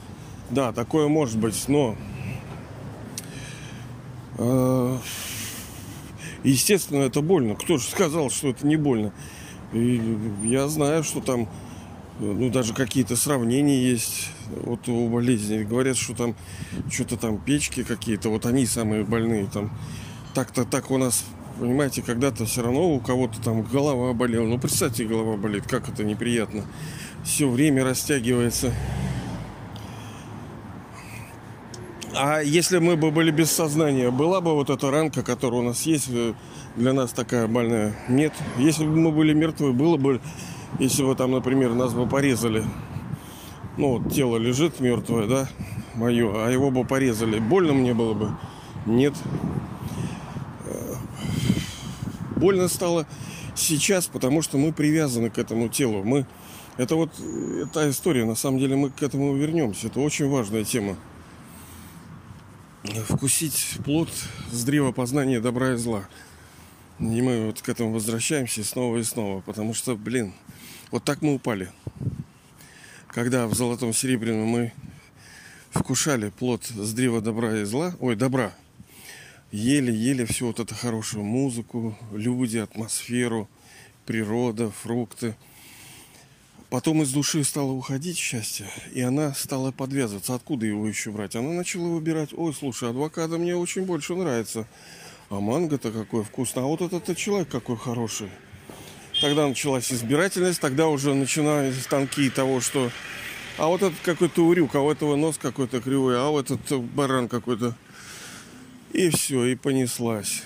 да, 0.51 0.73
такое 0.73 1.09
может 1.09 1.39
быть, 1.39 1.69
но 1.69 1.97
э, 4.39 4.99
естественно 6.45 7.03
это 7.03 7.21
больно. 7.21 7.55
Кто 7.55 7.79
же 7.79 7.85
сказал, 7.85 8.31
что 8.31 8.49
это 8.49 8.67
не 8.67 8.77
больно? 8.77 9.13
И 9.73 10.01
я 10.45 10.69
знаю, 10.69 11.05
что 11.05 11.21
там 11.21 11.49
ну, 12.19 12.51
даже 12.51 12.73
какие-то 12.73 13.17
сравнения 13.17 13.79
есть 13.91 14.31
вот 14.51 14.89
у 14.89 15.09
болезней. 15.09 15.65
Говорят, 15.65 15.97
что 15.97 16.15
там 16.15 16.35
что-то 16.91 17.17
там 17.17 17.39
печки 17.39 17.83
какие-то, 17.83 18.31
вот 18.31 18.47
они 18.47 18.67
самые 18.67 19.05
больные. 19.05 19.47
Там 19.53 19.71
так-то 20.35 20.65
так 20.65 20.91
у 20.91 20.99
нас, 20.99 21.25
понимаете, 21.59 22.03
когда-то 22.03 22.47
все 22.47 22.63
равно 22.63 22.95
у 22.95 23.01
кого-то 23.01 23.41
там 23.43 23.63
голова 23.63 24.13
болела. 24.13 24.47
Ну, 24.47 24.59
представьте, 24.59 25.05
голова 25.05 25.37
болит, 25.37 25.65
как 25.67 25.89
это 25.89 26.05
неприятно. 26.05 26.65
Все 27.25 27.49
время 27.49 27.85
растягивается. 27.85 28.73
А 32.19 32.41
если 32.41 32.79
мы 32.79 32.97
бы 32.97 33.11
были 33.11 33.31
без 33.31 33.51
сознания, 33.51 34.11
была 34.11 34.41
бы 34.41 34.55
вот 34.55 34.71
эта 34.71 34.91
ранка, 34.91 35.23
которая 35.23 35.61
у 35.61 35.65
нас 35.65 35.83
есть, 35.83 36.09
э, 36.09 36.33
для 36.75 36.95
нас 36.95 37.13
такая 37.13 37.47
больная? 37.47 37.95
Нет. 38.09 38.33
Если 38.57 38.87
бы 38.87 38.97
мы 38.97 39.13
были 39.13 39.35
мертвы, 39.35 39.75
было 39.75 39.99
бы, 39.99 40.23
если 40.79 41.03
бы 41.03 41.15
там, 41.15 41.33
например, 41.33 41.75
нас 41.75 41.93
бы 41.93 42.09
порезали, 42.09 42.65
ну, 43.77 43.99
вот 43.99 44.15
тело 44.15 44.39
лежит 44.39 44.81
мертвое, 44.81 45.27
да, 45.27 45.49
мое, 45.95 46.47
а 46.47 46.51
его 46.51 46.71
бы 46.71 46.87
порезали, 46.87 47.39
больно 47.39 47.75
мне 47.75 47.93
было 47.93 48.15
бы? 48.15 48.31
Нет. 48.87 49.13
Э, 50.65 50.95
больно 52.37 52.69
стало 52.69 53.07
сейчас, 53.55 54.07
потому 54.07 54.41
что 54.41 54.57
мы 54.57 54.73
привязаны 54.73 55.29
к 55.29 55.37
этому 55.37 55.69
телу. 55.69 56.03
Мы 56.03 56.25
это 56.79 56.97
вот 56.97 57.11
та 57.75 57.91
история, 57.91 58.25
на 58.25 58.37
самом 58.37 58.59
деле 58.59 58.75
мы 58.75 58.89
к 58.89 59.03
этому 59.03 59.35
вернемся. 59.35 59.89
Это 59.89 60.01
очень 60.01 60.31
важная 60.31 60.65
тема. 60.65 60.97
Вкусить 63.09 63.79
плод 63.85 64.09
с 64.51 64.65
древа 64.65 64.93
познания 64.93 65.41
добра 65.41 65.73
и 65.73 65.77
зла. 65.77 66.09
И 66.99 67.23
мы 67.23 67.47
вот 67.47 67.61
к 67.61 67.69
этому 67.69 67.93
возвращаемся 67.93 68.65
снова 68.65 68.99
и 68.99 69.03
снова, 69.03 69.41
потому 69.41 69.75
что, 69.75 69.97
блин, 69.97 70.33
вот 70.91 71.05
так 71.05 71.23
мы 71.23 71.35
упали. 71.35 71.71
Когда 73.09 73.47
в 73.47 73.55
золотом 73.55 73.93
серебряном 73.93 74.47
мы 74.47 74.73
вкушали 75.71 76.31
плод 76.31 76.65
с 76.65 76.93
древа 76.93 77.21
добра 77.21 77.61
и 77.61 77.65
зла, 77.65 77.95
ой, 78.01 78.17
добра, 78.17 78.53
ели-ели 79.51 80.25
все 80.25 80.47
вот 80.47 80.61
это 80.61 80.75
хорошую 80.75 81.25
музыку, 81.25 81.97
люди, 82.13 82.59
атмосферу, 82.59 83.49
природа, 84.05 84.71
фрукты– 84.71 85.35
Потом 86.77 87.01
из 87.01 87.11
души 87.11 87.43
стало 87.43 87.73
уходить 87.73 88.19
счастье, 88.19 88.67
и 88.93 89.01
она 89.01 89.33
стала 89.33 89.73
подвязываться. 89.73 90.35
Откуда 90.35 90.67
его 90.67 90.87
еще 90.87 91.11
брать? 91.11 91.35
Она 91.35 91.53
начала 91.53 91.89
выбирать, 91.89 92.35
ой, 92.35 92.53
слушай, 92.53 92.91
адвоката 92.91 93.39
мне 93.39 93.57
очень 93.57 93.87
больше 93.87 94.15
нравится. 94.15 94.69
А 95.31 95.41
манго-то 95.41 95.91
какой 95.91 96.23
вкусный. 96.23 96.63
А 96.63 96.67
вот 96.67 96.83
этот 96.83 97.17
человек 97.17 97.49
какой 97.49 97.79
хороший. 97.79 98.29
Тогда 99.23 99.49
началась 99.49 99.91
избирательность, 99.91 100.61
тогда 100.61 100.89
уже 100.89 101.15
начинались 101.15 101.83
станки 101.83 102.29
того, 102.29 102.61
что... 102.61 102.91
А 103.57 103.69
вот 103.69 103.81
этот 103.81 103.99
какой-то 104.05 104.45
урюк, 104.45 104.75
а 104.75 104.83
у 104.83 104.91
этого 104.91 105.17
нос 105.17 105.39
какой-то 105.41 105.81
кривой, 105.81 106.21
а 106.21 106.29
вот 106.29 106.51
этот 106.51 106.83
баран 106.83 107.31
какой-то. 107.31 107.75
И 108.93 109.09
все, 109.09 109.47
и 109.47 109.55
понеслась. 109.55 110.43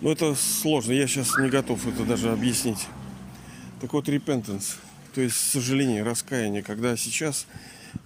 Ну, 0.00 0.10
это 0.10 0.34
сложно. 0.34 0.90
Я 0.90 1.06
сейчас 1.06 1.38
не 1.38 1.48
готов 1.48 1.86
это 1.86 2.04
даже 2.04 2.32
объяснить. 2.32 2.88
Так 3.80 3.92
вот, 3.92 4.08
repentance, 4.08 4.76
то 5.14 5.20
есть 5.20 5.36
сожаление, 5.36 6.02
раскаяние, 6.02 6.62
когда 6.62 6.96
сейчас 6.96 7.46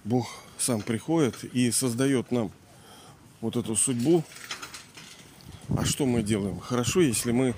Бог 0.03 0.27
сам 0.57 0.81
приходит 0.81 1.43
и 1.53 1.71
создает 1.71 2.31
нам 2.31 2.51
вот 3.39 3.55
эту 3.55 3.75
судьбу. 3.75 4.23
А 5.69 5.85
что 5.85 6.05
мы 6.05 6.23
делаем? 6.23 6.59
Хорошо, 6.59 6.99
если 6.99 7.31
мы 7.31 7.55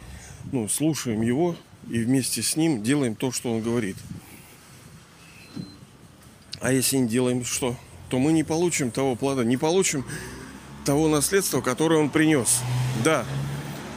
ну, 0.52 0.68
слушаем 0.70 1.22
Его 1.22 1.56
и 1.90 2.00
вместе 2.00 2.44
с 2.44 2.56
Ним 2.56 2.84
делаем 2.84 3.16
то, 3.16 3.32
что 3.32 3.52
Он 3.52 3.62
говорит. 3.62 3.98
А 6.62 6.72
если 6.72 6.98
не 6.98 7.08
делаем 7.08 7.44
что? 7.44 7.76
То 8.10 8.20
мы 8.20 8.32
не 8.32 8.44
получим 8.44 8.92
того 8.92 9.16
плода, 9.16 9.44
не 9.44 9.58
получим 9.58 10.06
того 10.86 11.10
наследства, 11.10 11.62
которое 11.62 12.00
Он 12.00 12.10
принес. 12.10 12.62
Да, 13.04 13.26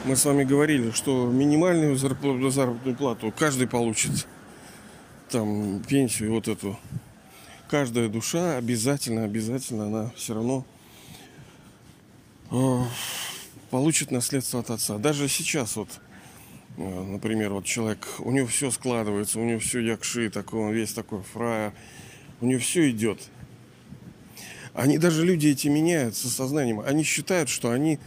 мы 0.05 0.15
с 0.15 0.25
вами 0.25 0.43
говорили, 0.43 0.91
что 0.91 1.27
минимальную 1.27 1.95
зарплату, 1.95 2.49
заработную 2.49 2.95
плату 2.95 3.33
каждый 3.37 3.67
получит. 3.67 4.27
Там 5.29 5.81
пенсию 5.83 6.31
вот 6.31 6.47
эту. 6.47 6.79
Каждая 7.69 8.07
душа 8.07 8.57
обязательно, 8.57 9.25
обязательно 9.25 9.87
она 9.87 10.11
все 10.15 10.33
равно 10.33 10.65
э, 12.49 12.83
получит 13.69 14.11
наследство 14.11 14.61
от 14.61 14.69
отца. 14.69 14.97
Даже 14.97 15.27
сейчас 15.27 15.75
вот, 15.75 15.89
э, 16.77 16.81
например, 16.81 17.51
вот 17.51 17.65
человек, 17.65 18.07
у 18.19 18.31
него 18.31 18.47
все 18.47 18.71
складывается, 18.71 19.39
у 19.39 19.43
него 19.43 19.59
все 19.59 19.79
якши, 19.79 20.29
такой, 20.29 20.61
он 20.61 20.71
весь 20.71 20.93
такой 20.93 21.21
фрая, 21.21 21.73
у 22.39 22.45
него 22.45 22.61
все 22.61 22.89
идет. 22.89 23.19
Они 24.73 24.97
даже 24.97 25.25
люди 25.25 25.47
эти 25.47 25.67
меняют 25.67 26.15
со 26.15 26.29
сознанием. 26.29 26.79
Они 26.79 27.03
считают, 27.03 27.49
что 27.49 27.71
они 27.71 27.99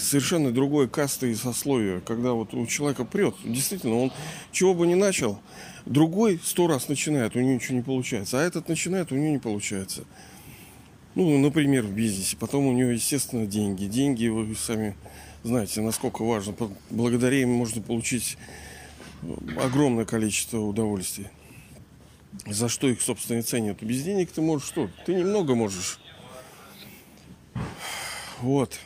совершенно 0.00 0.50
другой 0.52 0.88
касты 0.88 1.30
и 1.30 1.34
сословия, 1.34 2.00
когда 2.00 2.32
вот 2.32 2.54
у 2.54 2.66
человека 2.66 3.04
прет. 3.04 3.34
Действительно, 3.44 3.96
он 3.98 4.12
чего 4.52 4.74
бы 4.74 4.86
ни 4.86 4.94
начал, 4.94 5.40
другой 5.84 6.40
сто 6.42 6.66
раз 6.66 6.88
начинает, 6.88 7.36
у 7.36 7.40
него 7.40 7.54
ничего 7.54 7.76
не 7.76 7.82
получается. 7.82 8.40
А 8.40 8.42
этот 8.42 8.68
начинает, 8.68 9.12
у 9.12 9.16
него 9.16 9.30
не 9.30 9.38
получается. 9.38 10.04
Ну, 11.14 11.38
например, 11.38 11.84
в 11.84 11.92
бизнесе. 11.92 12.36
Потом 12.36 12.66
у 12.66 12.72
него, 12.72 12.90
естественно, 12.90 13.46
деньги. 13.46 13.86
Деньги, 13.86 14.26
вы 14.28 14.54
сами 14.54 14.94
знаете, 15.46 15.80
насколько 15.80 16.24
важно. 16.24 16.54
Благодаря 16.90 17.40
им 17.40 17.50
можно 17.50 17.80
получить 17.80 18.36
огромное 19.62 20.04
количество 20.04 20.58
удовольствий. 20.58 21.28
За 22.46 22.68
что 22.68 22.88
их, 22.88 23.00
собственно, 23.00 23.38
и 23.38 23.42
ценят. 23.42 23.82
Без 23.82 24.02
денег 24.02 24.30
ты 24.30 24.42
можешь 24.42 24.68
что? 24.68 24.90
Ты 25.06 25.14
немного 25.14 25.54
можешь. 25.54 26.00
Вот. 28.40 28.78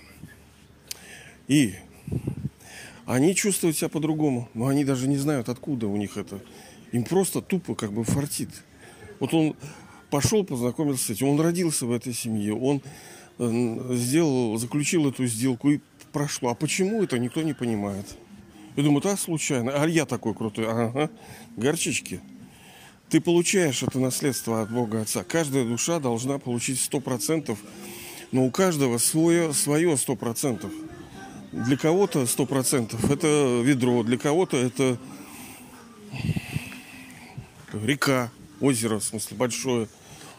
И 1.50 1.74
они 3.06 3.34
чувствуют 3.34 3.76
себя 3.76 3.88
по-другому, 3.88 4.48
но 4.54 4.68
они 4.68 4.84
даже 4.84 5.08
не 5.08 5.16
знают, 5.16 5.48
откуда 5.48 5.88
у 5.88 5.96
них 5.96 6.16
это. 6.16 6.40
Им 6.92 7.02
просто 7.02 7.42
тупо 7.42 7.74
как 7.74 7.92
бы 7.92 8.04
фартит. 8.04 8.50
Вот 9.18 9.34
он 9.34 9.56
пошел, 10.10 10.44
познакомился 10.44 11.06
с 11.06 11.10
этим, 11.10 11.26
он 11.26 11.40
родился 11.40 11.86
в 11.86 11.92
этой 11.92 12.14
семье, 12.14 12.54
он 12.54 12.82
э, 13.38 13.94
сделал, 13.96 14.56
заключил 14.58 15.08
эту 15.08 15.26
сделку 15.26 15.70
и 15.70 15.80
прошло. 16.12 16.50
А 16.50 16.54
почему 16.54 17.02
это, 17.02 17.18
никто 17.18 17.42
не 17.42 17.52
понимает. 17.52 18.06
Я 18.76 18.84
думаю, 18.84 19.02
да, 19.02 19.16
случайно. 19.16 19.72
А 19.74 19.88
я 19.88 20.06
такой 20.06 20.34
крутой. 20.34 20.66
Ага, 20.68 21.10
горчички. 21.56 22.20
Ты 23.08 23.20
получаешь 23.20 23.82
это 23.82 23.98
наследство 23.98 24.62
от 24.62 24.70
Бога 24.72 25.00
Отца. 25.00 25.24
Каждая 25.24 25.64
душа 25.64 25.98
должна 25.98 26.38
получить 26.38 26.78
сто 26.78 27.00
процентов, 27.00 27.58
но 28.30 28.44
у 28.46 28.52
каждого 28.52 28.98
свое, 28.98 29.52
свое 29.52 29.96
сто 29.96 30.14
процентов 30.14 30.70
для 31.52 31.76
кого-то 31.76 32.26
сто 32.26 32.46
процентов 32.46 33.10
это 33.10 33.60
ведро, 33.62 34.02
для 34.02 34.18
кого-то 34.18 34.56
это 34.56 34.98
река, 37.72 38.30
озеро, 38.60 38.98
в 38.98 39.04
смысле, 39.04 39.36
большое. 39.36 39.88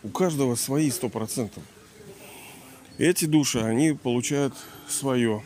У 0.04 0.10
каждого 0.10 0.56
свои 0.56 0.90
сто 0.90 1.10
процентов. 1.10 1.64
Эти 2.98 3.26
души, 3.26 3.60
они 3.60 3.94
получают 3.94 4.54
свое 4.88 5.44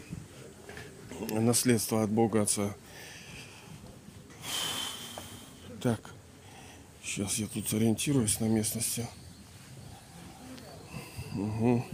наследство 1.31 2.03
от 2.03 2.09
Бога 2.09 2.43
Отца. 2.43 2.75
Так, 5.81 6.11
сейчас 7.03 7.35
я 7.35 7.47
тут 7.47 7.71
ориентируюсь 7.73 8.39
на 8.39 8.45
местности. 8.45 9.07
Угу. 11.35 11.85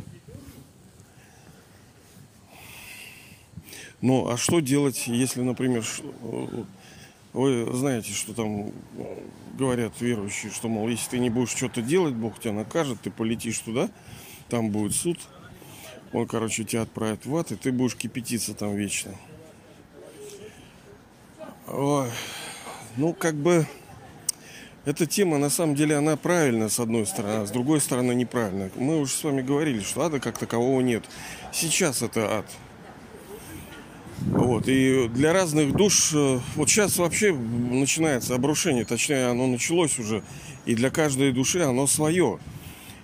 Ну, 4.02 4.28
а 4.28 4.38
что 4.38 4.60
делать, 4.60 5.08
если, 5.08 5.42
например, 5.42 5.86
э, 6.24 6.64
вы 7.34 7.70
знаете, 7.74 8.12
что 8.14 8.34
там 8.34 8.70
э, 8.70 8.72
говорят 9.54 9.94
верующие, 10.00 10.52
что, 10.52 10.70
мол, 10.70 10.88
если 10.88 11.12
ты 11.12 11.20
не 11.20 11.30
будешь 11.30 11.56
что-то 11.56 11.84
делать, 11.84 12.16
Бог 12.16 12.40
тебя 12.40 12.54
накажет, 12.54 13.00
ты 13.02 13.12
полетишь 13.12 13.60
туда, 13.60 13.90
там 14.50 14.72
будет 14.72 14.96
суд, 14.96 15.20
он, 16.14 16.28
короче, 16.28 16.64
тебя 16.64 16.82
отправит 16.82 17.26
в 17.26 17.36
ад, 17.36 17.52
и 17.52 17.56
ты 17.56 17.72
будешь 17.72 17.96
кипятиться 17.96 18.54
там 18.56 18.76
вечно. 18.76 19.12
Ой. 21.68 22.10
Ну, 22.98 23.14
как 23.14 23.36
бы, 23.36 23.68
эта 24.84 25.06
тема, 25.06 25.38
на 25.38 25.50
самом 25.52 25.76
деле, 25.76 25.96
она 25.96 26.18
правильная, 26.18 26.70
с 26.70 26.80
одной 26.80 27.06
стороны, 27.06 27.44
а 27.44 27.46
с 27.46 27.52
другой 27.52 27.80
стороны, 27.80 28.14
неправильная. 28.14 28.72
Мы 28.76 29.00
уже 29.00 29.14
с 29.14 29.24
вами 29.24 29.44
говорили, 29.44 29.82
что 29.82 30.02
ада 30.02 30.20
как 30.20 30.40
такового 30.40 30.82
нет. 30.82 31.06
Сейчас 31.54 32.02
это 32.02 32.40
ад. 32.40 32.46
Вот, 34.28 34.68
и 34.68 35.08
для 35.10 35.34
разных 35.34 35.74
душ, 35.74 36.12
э, 36.14 36.40
вот 36.56 36.70
сейчас 36.70 36.98
вообще 36.98 37.34
начинается 37.34 38.36
обрушение, 38.36 38.86
точнее 38.86 39.28
оно 39.28 39.48
началось 39.48 39.98
уже, 39.98 40.24
и 40.66 40.76
для 40.76 40.92
каждой 40.92 41.32
души 41.32 41.62
оно 41.62 41.88
свое. 41.88 42.40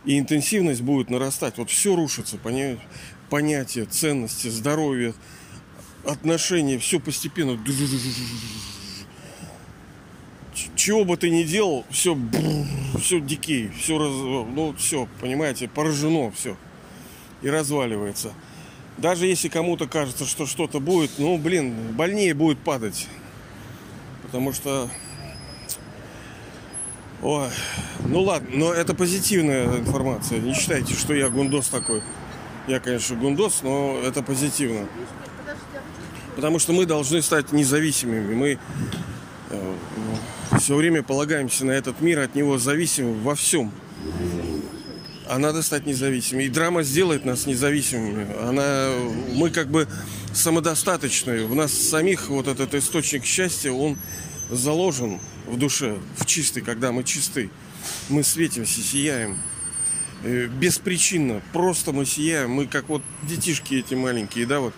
И 0.05 0.17
интенсивность 0.19 0.81
будет 0.81 1.09
нарастать. 1.09 1.57
Вот 1.57 1.69
все 1.69 1.95
рушится, 1.95 2.37
понятие, 3.29 3.85
ценности, 3.85 4.47
здоровье, 4.47 5.15
отношения, 6.05 6.77
все 6.77 6.99
постепенно. 6.99 7.59
Чего 10.75 11.03
бы 11.03 11.17
ты 11.17 11.29
ни 11.29 11.43
делал, 11.43 11.83
все, 11.89 12.17
все 13.01 13.19
дикей, 13.19 13.69
все, 13.77 13.97
раз, 13.97 14.11
ну 14.11 14.73
все, 14.77 15.07
понимаете, 15.19 15.67
поражено 15.67 16.31
все 16.31 16.55
и 17.41 17.49
разваливается. 17.49 18.33
Даже 18.97 19.27
если 19.27 19.47
кому-то 19.47 19.87
кажется, 19.87 20.25
что 20.25 20.45
что-то 20.45 20.79
будет, 20.79 21.11
ну, 21.17 21.37
блин, 21.37 21.93
больнее 21.93 22.33
будет 22.33 22.59
падать. 22.59 23.07
Потому 24.23 24.53
что 24.53 24.89
Ой, 27.21 27.49
ну 28.05 28.21
ладно, 28.21 28.47
но 28.53 28.73
это 28.73 28.93
позитивная 28.93 29.79
информация. 29.79 30.39
Не 30.39 30.53
считайте, 30.53 30.93
что 30.93 31.15
я 31.15 31.29
гундос 31.29 31.67
такой. 31.67 32.03
Я, 32.67 32.79
конечно, 32.79 33.15
гундос, 33.15 33.61
но 33.63 33.99
это 34.03 34.21
позитивно. 34.21 34.87
Потому 36.35 36.59
что 36.59 36.73
мы 36.73 36.85
должны 36.85 37.23
стать 37.23 37.51
независимыми. 37.51 38.35
Мы 38.35 38.59
э, 39.49 39.73
все 40.59 40.75
время 40.75 41.01
полагаемся 41.01 41.65
на 41.65 41.71
этот 41.71 42.01
мир, 42.01 42.19
от 42.19 42.35
него 42.35 42.59
зависим 42.59 43.19
во 43.23 43.33
всем. 43.33 43.71
А 45.29 45.39
надо 45.39 45.61
стать 45.61 45.85
независимыми. 45.85 46.45
И 46.45 46.49
драма 46.49 46.83
сделает 46.83 47.25
нас 47.25 47.45
независимыми. 47.45 48.27
Она, 48.41 48.91
мы 49.33 49.49
как 49.49 49.69
бы 49.69 49.87
самодостаточные. 50.33 51.45
В 51.45 51.53
нас 51.53 51.73
самих 51.73 52.29
вот 52.29 52.47
этот 52.47 52.73
источник 52.73 53.25
счастья, 53.25 53.71
он 53.71 53.97
заложен 54.49 55.19
в 55.45 55.57
душе, 55.57 55.97
в 56.15 56.25
чистой, 56.25 56.61
когда 56.61 56.91
мы 56.91 57.03
чисты. 57.03 57.49
Мы 58.09 58.23
светимся, 58.23 58.81
сияем. 58.81 59.37
Э, 60.23 60.47
беспричинно. 60.47 61.41
Просто 61.51 61.91
мы 61.91 62.05
сияем. 62.05 62.51
Мы 62.51 62.65
как 62.65 62.87
вот 62.87 63.01
детишки 63.23 63.75
эти 63.75 63.95
маленькие, 63.95 64.45
да, 64.45 64.61
вот 64.61 64.73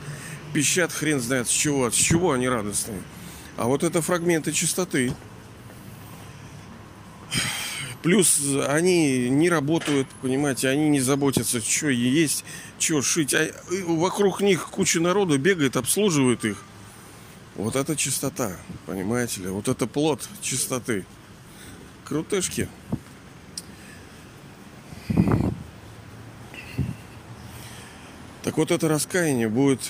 пищат 0.53 0.91
хрен 0.91 1.19
знает 1.19 1.47
с 1.47 1.51
чего, 1.51 1.91
с 1.91 1.95
чего 1.95 2.31
они 2.31 2.49
радостные. 2.49 3.01
А 3.55 3.65
вот 3.65 3.83
это 3.83 4.01
фрагменты 4.01 4.51
чистоты. 4.51 5.13
Плюс 8.01 8.39
они 8.67 9.29
не 9.29 9.49
работают, 9.49 10.07
понимаете, 10.21 10.69
они 10.69 10.87
не 10.87 11.01
заботятся, 11.01 11.59
что 11.59 11.89
есть, 11.89 12.45
что 12.77 13.01
шить. 13.01 13.33
А 13.33 13.51
вокруг 13.87 14.41
них 14.41 14.69
куча 14.69 15.01
народу 15.01 15.37
бегает, 15.37 15.75
обслуживает 15.75 16.45
их. 16.45 16.63
Вот 17.55 17.75
это 17.75 17.97
чистота, 17.97 18.55
понимаете 18.85 19.41
ли? 19.41 19.47
Вот 19.49 19.67
это 19.67 19.85
плод 19.85 20.29
чистоты. 20.41 21.05
Крутышки. 22.05 22.69
Так 28.43 28.57
вот 28.57 28.71
это 28.71 28.87
раскаяние 28.87 29.49
будет 29.49 29.81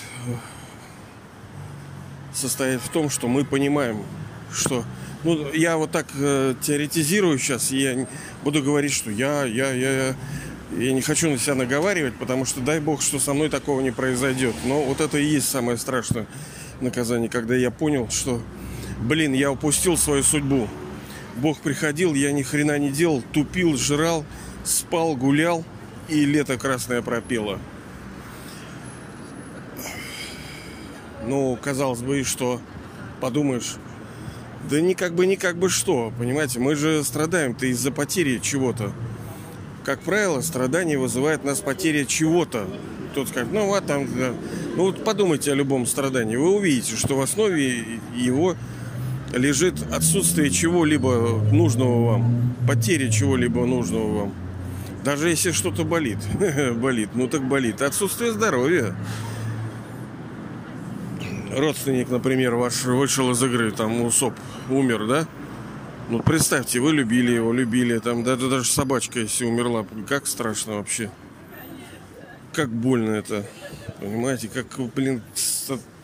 состоять 2.34 2.82
в 2.82 2.88
том, 2.88 3.08
что 3.08 3.28
мы 3.28 3.44
понимаем, 3.44 4.04
что 4.52 4.84
ну, 5.22 5.52
я 5.52 5.76
вот 5.76 5.90
так 5.90 6.06
э, 6.14 6.54
теоретизирую 6.62 7.38
сейчас, 7.38 7.72
и 7.72 7.78
я 7.78 8.06
буду 8.42 8.62
говорить, 8.62 8.92
что 8.92 9.10
я, 9.10 9.44
я, 9.44 9.72
я, 9.72 10.14
я, 10.78 10.92
не 10.92 11.02
хочу 11.02 11.30
на 11.30 11.38
себя 11.38 11.54
наговаривать, 11.54 12.14
потому 12.14 12.44
что 12.44 12.60
дай 12.60 12.80
бог, 12.80 13.02
что 13.02 13.18
со 13.18 13.34
мной 13.34 13.50
такого 13.50 13.80
не 13.80 13.90
произойдет. 13.90 14.54
Но 14.64 14.82
вот 14.82 15.00
это 15.00 15.18
и 15.18 15.24
есть 15.24 15.48
самое 15.48 15.76
страшное 15.76 16.26
наказание, 16.80 17.28
когда 17.28 17.54
я 17.54 17.70
понял, 17.70 18.08
что, 18.10 18.40
блин, 19.00 19.34
я 19.34 19.52
упустил 19.52 19.98
свою 19.98 20.22
судьбу. 20.22 20.68
Бог 21.36 21.60
приходил, 21.60 22.14
я 22.14 22.32
ни 22.32 22.42
хрена 22.42 22.78
не 22.78 22.90
делал, 22.90 23.22
тупил, 23.32 23.76
жрал, 23.76 24.24
спал, 24.64 25.16
гулял, 25.16 25.64
и 26.08 26.24
лето 26.24 26.56
красное 26.56 27.02
пропело. 27.02 27.58
Ну, 31.26 31.58
казалось 31.60 32.00
бы, 32.00 32.24
что? 32.24 32.60
Подумаешь, 33.20 33.76
да 34.68 34.80
не 34.80 34.94
как 34.94 35.14
бы, 35.14 35.26
не 35.26 35.36
как 35.36 35.56
бы 35.56 35.68
что, 35.68 36.12
понимаете? 36.18 36.60
Мы 36.60 36.74
же 36.74 37.02
страдаем-то 37.02 37.66
из-за 37.66 37.90
потери 37.90 38.38
чего-то. 38.38 38.92
Как 39.84 40.00
правило, 40.00 40.40
страдание 40.40 40.98
вызывает 40.98 41.44
нас 41.44 41.60
потеря 41.60 42.04
чего-то. 42.04 42.66
Тот 43.14 43.28
скажет, 43.28 43.52
ну 43.52 43.66
вот 43.66 43.86
там, 43.86 44.06
да. 44.16 44.34
ну 44.76 44.84
вот 44.84 45.02
подумайте 45.02 45.52
о 45.52 45.54
любом 45.54 45.86
страдании. 45.86 46.36
Вы 46.36 46.54
увидите, 46.54 46.96
что 46.96 47.16
в 47.16 47.20
основе 47.20 47.98
его 48.14 48.54
лежит 49.32 49.74
отсутствие 49.92 50.50
чего-либо 50.50 51.40
нужного 51.52 52.12
вам, 52.12 52.54
потеря 52.68 53.10
чего-либо 53.10 53.64
нужного 53.64 54.18
вам. 54.20 54.34
Даже 55.04 55.30
если 55.30 55.52
что-то 55.52 55.84
болит, 55.84 56.18
болит, 56.76 57.10
ну 57.14 57.26
так 57.26 57.42
болит. 57.48 57.80
Отсутствие 57.80 58.32
здоровья 58.32 58.94
родственник, 61.50 62.08
например, 62.08 62.54
ваш 62.54 62.84
вышел 62.84 63.30
из 63.30 63.42
игры, 63.42 63.72
там 63.72 64.02
усоп, 64.02 64.34
умер, 64.68 65.06
да? 65.06 65.26
Ну, 66.08 66.20
представьте, 66.20 66.80
вы 66.80 66.92
любили 66.92 67.32
его, 67.32 67.52
любили, 67.52 67.98
там, 67.98 68.24
да, 68.24 68.36
даже 68.36 68.70
собачка, 68.70 69.20
если 69.20 69.44
умерла, 69.44 69.86
как 70.08 70.26
страшно 70.26 70.76
вообще. 70.76 71.10
Как 72.52 72.68
больно 72.68 73.10
это, 73.10 73.46
понимаете, 74.00 74.48
как, 74.48 74.66
блин, 74.94 75.22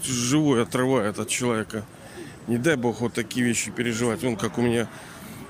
живой 0.04 0.62
отрывает 0.62 1.18
от 1.18 1.28
человека. 1.28 1.84
Не 2.46 2.58
дай 2.58 2.76
бог 2.76 3.00
вот 3.00 3.14
такие 3.14 3.44
вещи 3.44 3.72
переживать. 3.72 4.22
Вон 4.22 4.36
как 4.36 4.58
у 4.58 4.62
меня 4.62 4.88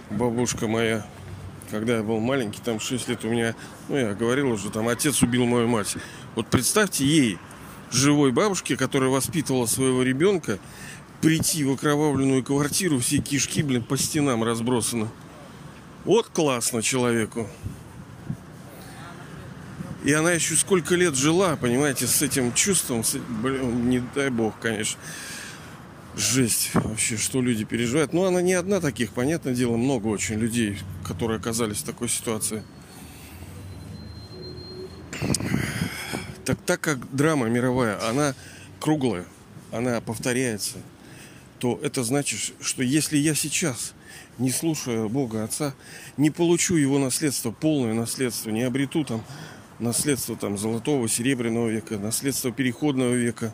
бабушка 0.08 0.66
моя, 0.66 1.04
когда 1.70 1.96
я 1.98 2.02
был 2.02 2.20
маленький, 2.20 2.60
там 2.64 2.80
6 2.80 3.08
лет 3.08 3.24
у 3.24 3.28
меня, 3.28 3.54
ну, 3.88 3.96
я 3.96 4.14
говорил 4.14 4.50
уже, 4.50 4.70
там 4.70 4.88
отец 4.88 5.22
убил 5.22 5.44
мою 5.44 5.68
мать. 5.68 5.96
Вот 6.34 6.46
представьте 6.46 7.04
ей, 7.04 7.38
живой 7.90 8.32
бабушке, 8.32 8.76
которая 8.76 9.10
воспитывала 9.10 9.66
своего 9.66 10.02
ребенка, 10.02 10.58
прийти 11.20 11.64
в 11.64 11.72
окровавленную 11.72 12.44
квартиру, 12.44 12.98
все 12.98 13.18
кишки, 13.18 13.62
блин, 13.62 13.82
по 13.82 13.96
стенам 13.96 14.44
разбросаны. 14.44 15.08
Вот 16.04 16.28
классно 16.28 16.82
человеку. 16.82 17.48
И 20.04 20.12
она 20.12 20.30
еще 20.30 20.54
сколько 20.54 20.94
лет 20.94 21.16
жила, 21.16 21.56
понимаете, 21.56 22.06
с 22.06 22.22
этим 22.22 22.54
чувством, 22.54 23.02
с, 23.02 23.16
блин, 23.16 23.90
не 23.90 24.00
дай 24.14 24.30
бог, 24.30 24.54
конечно. 24.60 25.00
Жесть 26.16 26.70
вообще, 26.74 27.16
что 27.16 27.42
люди 27.42 27.64
переживают. 27.64 28.12
Но 28.12 28.24
она 28.24 28.40
не 28.40 28.54
одна 28.54 28.80
таких, 28.80 29.10
понятное 29.10 29.52
дело, 29.52 29.76
много 29.76 30.06
очень 30.06 30.36
людей, 30.36 30.78
которые 31.04 31.38
оказались 31.38 31.78
в 31.78 31.84
такой 31.84 32.08
ситуации. 32.08 32.62
Так 36.46 36.58
так 36.64 36.80
как 36.80 37.14
драма 37.14 37.48
мировая, 37.48 37.98
она 38.08 38.34
круглая, 38.78 39.24
она 39.72 40.00
повторяется, 40.00 40.76
то 41.58 41.80
это 41.82 42.04
значит, 42.04 42.54
что 42.60 42.84
если 42.84 43.16
я 43.16 43.34
сейчас, 43.34 43.94
не 44.38 44.50
слушая 44.50 45.08
Бога 45.08 45.42
Отца, 45.42 45.74
не 46.16 46.30
получу 46.30 46.76
его 46.76 47.00
наследство, 47.00 47.50
полное 47.50 47.94
наследство, 47.94 48.50
не 48.50 48.62
обрету 48.62 49.04
там 49.04 49.24
наследство 49.80 50.36
там 50.36 50.56
золотого, 50.56 51.08
серебряного 51.08 51.68
века, 51.68 51.98
наследство 51.98 52.52
переходного 52.52 53.12
века, 53.12 53.52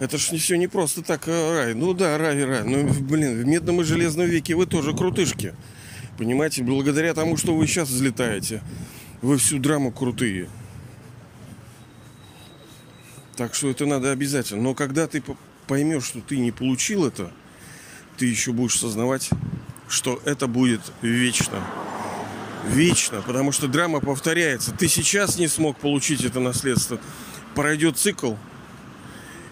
это 0.00 0.18
ж 0.18 0.32
не 0.32 0.38
все 0.38 0.56
не 0.56 0.66
просто 0.66 1.02
так 1.02 1.28
а 1.28 1.54
рай. 1.54 1.74
Ну 1.74 1.94
да, 1.94 2.18
рай, 2.18 2.44
рай. 2.44 2.64
Ну, 2.64 2.92
блин, 2.92 3.40
в 3.40 3.46
медном 3.46 3.82
и 3.82 3.84
железном 3.84 4.26
веке 4.26 4.56
вы 4.56 4.66
тоже 4.66 4.96
крутышки. 4.96 5.54
Понимаете, 6.18 6.64
благодаря 6.64 7.14
тому, 7.14 7.36
что 7.36 7.54
вы 7.54 7.68
сейчас 7.68 7.88
взлетаете, 7.88 8.62
вы 9.22 9.38
всю 9.38 9.60
драму 9.60 9.92
крутые. 9.92 10.48
Так 13.40 13.54
что 13.54 13.70
это 13.70 13.86
надо 13.86 14.10
обязательно. 14.10 14.60
Но 14.60 14.74
когда 14.74 15.06
ты 15.06 15.22
поймешь, 15.66 16.04
что 16.04 16.20
ты 16.20 16.36
не 16.36 16.52
получил 16.52 17.06
это, 17.06 17.32
ты 18.18 18.26
еще 18.26 18.52
будешь 18.52 18.78
сознавать, 18.78 19.30
что 19.88 20.20
это 20.26 20.46
будет 20.46 20.82
вечно. 21.00 21.58
Вечно, 22.68 23.22
потому 23.22 23.50
что 23.50 23.66
драма 23.66 24.00
повторяется. 24.00 24.72
Ты 24.72 24.88
сейчас 24.88 25.38
не 25.38 25.48
смог 25.48 25.78
получить 25.78 26.22
это 26.22 26.38
наследство. 26.38 27.00
Пройдет 27.54 27.96
цикл, 27.96 28.34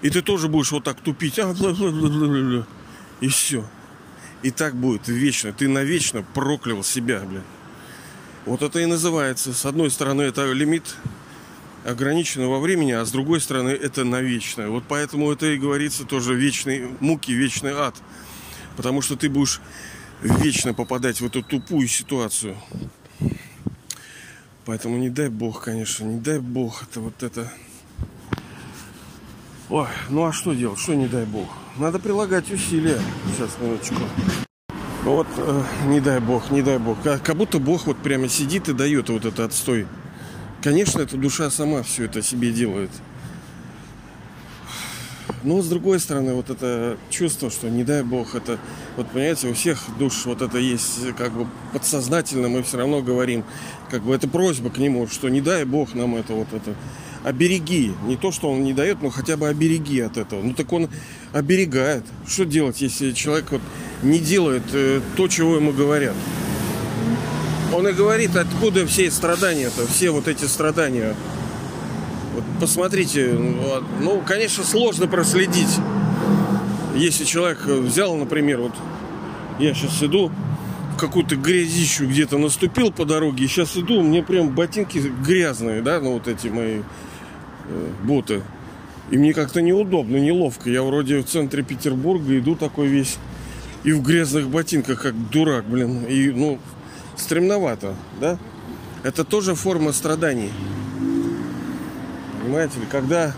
и 0.03 0.11
ты 0.11 0.21
тоже 0.21 0.49
будешь 0.49 0.71
вот 0.71 0.85
так 0.85 1.01
тупить. 1.01 1.39
А. 1.39 1.55
И 3.23 3.29
все. 3.29 3.65
И 4.43 4.51
так 4.51 4.77
будет 4.77 5.09
вечно. 5.09 5.55
Ты 5.55 5.67
навечно 5.67 6.23
проклял 6.35 6.85
себя, 6.85 7.21
блин. 7.21 7.43
Вот 8.45 8.61
это 8.61 8.81
и 8.81 8.85
называется. 8.85 9.55
С 9.55 9.65
одной 9.65 9.91
стороны, 9.91 10.21
это 10.21 10.53
лимит 10.53 10.95
ограничено 11.85 12.49
во 12.49 12.61
времени, 12.61 12.93
а 12.93 13.05
с 13.05 13.11
другой 13.11 13.41
стороны 13.41 13.71
это 13.71 14.05
навечно. 14.05 14.71
Вот 14.71 14.85
поэтому 14.89 15.31
это 15.33 15.47
и 15.47 15.59
говорится 15.59 16.05
тоже 16.05 16.35
вечный 16.35 16.89
муки, 17.01 17.33
вечный 17.33 17.73
ад. 17.73 17.95
Потому 18.77 19.03
что 19.03 19.17
ты 19.17 19.29
будешь 19.29 19.61
вечно 20.23 20.75
попадать 20.75 21.21
в 21.21 21.27
эту 21.27 21.43
тупую 21.43 21.89
ситуацию. 21.89 22.57
Поэтому 24.65 24.99
не 24.99 25.09
дай 25.09 25.29
бог, 25.29 25.65
конечно, 25.65 26.05
не 26.05 26.21
дай 26.21 26.39
бог 26.39 26.83
это 26.83 27.01
вот 27.01 27.23
это. 27.23 27.51
Ой, 29.71 29.87
ну 30.09 30.25
а 30.25 30.33
что 30.33 30.53
делать? 30.53 30.79
Что 30.79 30.95
не 30.95 31.07
дай 31.07 31.25
бог? 31.25 31.49
Надо 31.79 31.99
прилагать 31.99 32.51
усилия. 32.51 33.01
Сейчас, 33.33 33.57
минуточку. 33.61 33.97
Ну 35.05 35.17
вот, 35.17 35.27
э, 35.37 35.63
не 35.87 36.01
дай 36.01 36.21
бог, 36.21 36.51
не 36.51 36.61
дай 36.61 36.79
бог. 36.79 37.01
Как, 37.03 37.23
как 37.23 37.37
будто 37.37 37.59
Бог 37.59 37.87
вот 37.87 37.97
прямо 37.99 38.29
сидит 38.29 38.69
и 38.69 38.75
дает 38.75 39.09
вот 39.09 39.25
этот 39.25 39.41
отстой. 39.41 39.87
Конечно, 40.63 41.01
эта 41.01 41.17
душа 41.17 41.51
сама 41.51 41.83
все 41.83 42.05
это 42.05 42.23
себе 42.23 42.51
делает. 42.51 42.91
Но 45.45 45.63
с 45.63 45.69
другой 45.69 46.01
стороны, 46.01 46.35
вот 46.35 46.51
это 46.51 46.99
чувство, 47.11 47.49
что 47.51 47.69
не 47.69 47.85
дай 47.85 48.03
бог, 48.03 48.35
это, 48.35 48.59
вот 48.97 49.09
понимаете, 49.09 49.49
у 49.49 49.55
всех 49.55 49.79
душ 49.99 50.27
вот 50.27 50.43
это 50.43 50.59
есть, 50.59 51.15
как 51.17 51.33
бы 51.33 51.47
подсознательно 51.73 52.49
мы 52.49 52.65
все 52.65 52.79
равно 52.79 53.03
говорим, 53.03 53.45
как 53.89 54.03
бы 54.03 54.15
это 54.15 54.27
просьба 54.27 54.71
к 54.71 54.79
нему, 54.79 55.07
что 55.07 55.29
не 55.29 55.41
дай 55.41 55.65
бог 55.65 55.95
нам 55.95 56.17
это 56.17 56.33
вот 56.33 56.49
это, 56.53 56.75
обереги. 57.23 57.93
Не 58.07 58.17
то, 58.17 58.33
что 58.33 58.51
он 58.51 58.65
не 58.65 58.73
дает, 58.73 59.01
но 59.03 59.11
хотя 59.11 59.37
бы 59.37 59.49
обереги 59.49 60.01
от 60.01 60.17
этого. 60.17 60.43
Ну 60.43 60.55
так 60.55 60.73
он 60.73 60.89
оберегает. 61.33 62.05
Что 62.27 62.45
делать, 62.45 62.81
если 62.81 63.13
человек 63.13 63.53
вот 63.53 63.63
не 64.03 64.19
делает 64.19 64.65
э, 64.73 65.01
то, 65.17 65.29
чего 65.29 65.57
ему 65.57 65.73
говорят? 65.73 66.15
Он 67.75 67.87
и 67.87 67.93
говорит, 67.93 68.37
откуда 68.37 68.87
все 68.87 69.11
страдания-то, 69.11 69.87
все 69.87 70.11
вот 70.11 70.29
эти 70.29 70.45
страдания. 70.45 71.15
Вот 72.35 72.45
посмотрите, 72.61 73.33
ну, 74.01 74.23
конечно, 74.27 74.65
сложно 74.65 75.07
проследить. 75.07 75.79
Если 76.95 77.25
человек 77.25 77.65
взял, 77.65 78.15
например, 78.17 78.61
вот 78.61 78.73
я 79.59 79.75
сейчас 79.75 80.03
иду, 80.03 80.31
в 80.95 81.01
какую-то 81.01 81.37
грязищу 81.37 82.07
где-то 82.07 82.39
наступил 82.39 82.91
по 82.91 83.05
дороге, 83.05 83.45
и 83.45 83.49
сейчас 83.49 83.77
иду, 83.77 84.03
мне 84.03 84.23
прям 84.23 84.51
ботинки 84.51 84.99
грязные, 84.99 85.83
да, 85.83 86.01
ну 86.01 86.15
вот 86.15 86.27
эти 86.27 86.49
мои 86.49 86.81
э, 87.69 87.91
боты. 88.03 88.43
И 89.11 89.17
мне 89.17 89.33
как-то 89.33 89.63
неудобно, 89.63 90.17
неловко. 90.17 90.69
Я 90.71 90.83
вроде 90.83 91.19
в 91.21 91.25
центре 91.25 91.63
Петербурга 91.63 92.39
иду 92.39 92.57
такой 92.57 92.89
весь 92.89 93.17
и 93.85 93.93
в 93.93 94.03
грязных 94.03 94.49
ботинках, 94.49 95.03
как 95.03 95.31
дурак, 95.31 95.65
блин. 95.67 96.05
И, 96.05 96.31
ну, 96.31 96.59
стремновато, 97.19 97.95
да? 98.21 98.39
Это 99.03 99.25
тоже 99.25 99.55
форма 99.55 99.93
страданий. 99.93 100.51
Понимаете 102.43 102.79
когда 102.91 103.35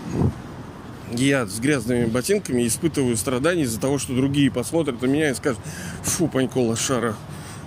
я 1.13 1.47
с 1.47 1.59
грязными 1.59 2.07
ботинками 2.07 2.67
испытываю 2.67 3.17
страдания 3.17 3.65
из-за 3.65 3.81
того, 3.81 3.99
что 3.99 4.15
другие 4.15 4.51
посмотрят 4.51 5.03
на 5.03 5.07
меня 5.07 5.31
и 5.31 5.35
скажут, 5.35 5.61
фу, 6.03 6.29
панько 6.29 6.59
лошара 6.59 7.17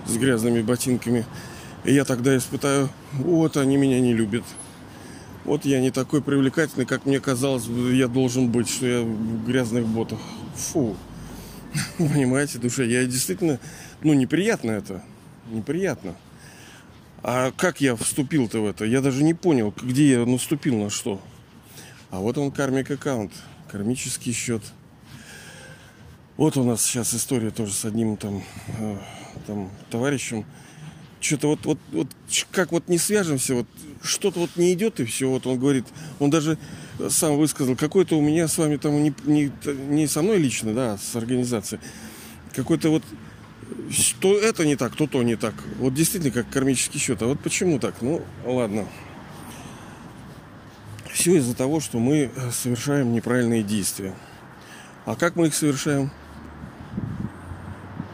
с 0.06 0.16
грязными 0.16 0.62
ботинками. 0.62 1.26
И 1.84 1.92
я 1.92 2.04
тогда 2.04 2.36
испытаю, 2.36 2.88
вот 3.12 3.56
они 3.56 3.76
меня 3.76 4.00
не 4.00 4.14
любят. 4.14 4.44
Вот 5.44 5.66
я 5.66 5.80
не 5.80 5.90
такой 5.90 6.22
привлекательный, 6.22 6.86
как 6.86 7.04
мне 7.04 7.20
казалось, 7.20 7.66
я 7.66 8.08
должен 8.08 8.48
быть, 8.48 8.68
что 8.68 8.86
я 8.86 9.00
в 9.02 9.44
грязных 9.44 9.86
ботах. 9.86 10.18
Фу. 10.56 10.96
Понимаете, 11.98 12.58
душа, 12.58 12.84
я 12.84 13.04
действительно, 13.04 13.60
ну, 14.02 14.14
неприятно 14.14 14.70
это. 14.70 15.02
Неприятно. 15.50 16.14
А 17.22 17.52
как 17.52 17.80
я 17.80 17.96
вступил-то 17.96 18.60
в 18.60 18.66
это? 18.66 18.84
Я 18.84 19.00
даже 19.00 19.22
не 19.22 19.34
понял, 19.34 19.74
где 19.82 20.10
я 20.10 20.26
наступил 20.26 20.76
на 20.76 20.90
что. 20.90 21.20
А 22.10 22.20
вот 22.20 22.36
он 22.38 22.50
кармик 22.50 22.90
аккаунт, 22.90 23.32
кармический 23.70 24.32
счет. 24.32 24.62
Вот 26.36 26.56
у 26.56 26.64
нас 26.64 26.82
сейчас 26.82 27.14
история 27.14 27.50
тоже 27.50 27.72
с 27.72 27.84
одним 27.84 28.16
там, 28.16 28.42
э, 28.78 28.98
там 29.46 29.70
товарищем 29.90 30.44
что-то 31.24 31.48
вот, 31.48 31.64
вот, 31.64 31.78
вот 31.92 32.08
как 32.50 32.72
вот 32.72 32.88
не 32.88 32.98
свяжемся, 32.98 33.54
вот 33.54 33.66
что-то 34.02 34.40
вот 34.40 34.50
не 34.56 34.72
идет 34.74 35.00
и 35.00 35.04
все. 35.04 35.28
Вот 35.28 35.46
он 35.46 35.58
говорит, 35.58 35.86
он 36.18 36.30
даже 36.30 36.58
сам 37.08 37.36
высказал, 37.36 37.76
какой-то 37.76 38.18
у 38.18 38.20
меня 38.20 38.46
с 38.46 38.58
вами 38.58 38.76
там 38.76 39.02
не, 39.02 39.14
не, 39.24 39.50
не 39.88 40.06
со 40.06 40.22
мной 40.22 40.38
лично, 40.38 40.74
да, 40.74 40.98
с 40.98 41.16
организацией, 41.16 41.80
какой-то 42.52 42.90
вот 42.90 43.02
что 43.90 44.38
это 44.38 44.64
не 44.64 44.76
так, 44.76 44.94
то 44.96 45.06
то 45.06 45.22
не 45.22 45.36
так. 45.36 45.54
Вот 45.78 45.94
действительно 45.94 46.32
как 46.32 46.48
кармический 46.50 47.00
счет. 47.00 47.22
А 47.22 47.26
вот 47.26 47.40
почему 47.40 47.78
так? 47.78 47.94
Ну, 48.00 48.22
ладно. 48.44 48.86
Все 51.12 51.36
из-за 51.36 51.54
того, 51.54 51.80
что 51.80 51.98
мы 51.98 52.30
совершаем 52.52 53.12
неправильные 53.12 53.62
действия. 53.62 54.14
А 55.04 55.16
как 55.16 55.36
мы 55.36 55.46
их 55.48 55.54
совершаем? 55.54 56.10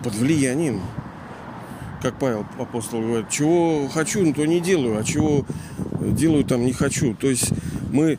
Под 0.03 0.15
влиянием 0.15 0.83
как 2.01 2.19
Павел 2.19 2.47
апостол 2.59 3.03
говорит, 3.03 3.29
чего 3.29 3.89
хочу, 3.89 4.25
ну, 4.25 4.33
то 4.33 4.47
не 4.47 4.61
делаю, 4.61 4.99
а 4.99 5.05
чего 5.05 5.45
делаю, 6.01 6.45
там 6.45 6.65
не 6.65 6.73
хочу. 6.73 7.15
То 7.15 7.29
есть 7.29 7.53
мы, 7.93 8.19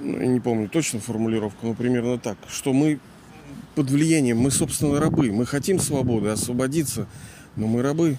ну, 0.00 0.18
не 0.18 0.40
помню 0.40 0.68
точно 0.68 1.00
формулировку, 1.00 1.68
но 1.68 1.74
примерно 1.74 2.18
так, 2.18 2.36
что 2.48 2.72
мы 2.72 2.98
под 3.74 3.90
влиянием, 3.90 4.38
мы, 4.38 4.50
собственно, 4.50 5.00
рабы. 5.00 5.32
Мы 5.32 5.46
хотим 5.46 5.78
свободы, 5.78 6.28
освободиться, 6.28 7.06
но 7.56 7.66
мы 7.66 7.82
рабы. 7.82 8.18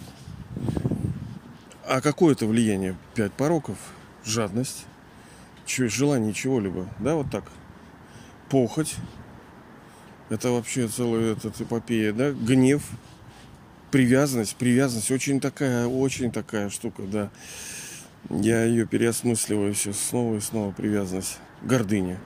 А 1.87 2.01
какое 2.01 2.33
это 2.33 2.45
влияние? 2.45 2.95
Пять 3.13 3.33
пороков. 3.33 3.77
Жадность, 4.23 4.85
желание 5.67 6.33
чего-либо. 6.33 6.87
Да, 6.99 7.15
вот 7.15 7.29
так. 7.31 7.45
Похоть. 8.49 8.95
Это 10.29 10.49
вообще 10.49 10.87
целая 10.87 11.33
эта 11.33 11.49
эпопея, 11.49 12.11
да? 12.11 12.31
Гнев, 12.31 12.83
привязанность, 13.91 14.55
привязанность 14.55 15.11
очень 15.11 15.39
такая, 15.39 15.85
очень 15.85 16.31
такая 16.31 16.69
штука, 16.69 17.03
да. 17.03 17.29
Я 18.29 18.63
ее 18.63 18.87
переосмысливаю 18.87 19.75
все 19.75 19.93
снова 19.93 20.37
и 20.37 20.39
снова 20.39 20.71
привязанность. 20.71 21.37
Гордыня. 21.61 22.19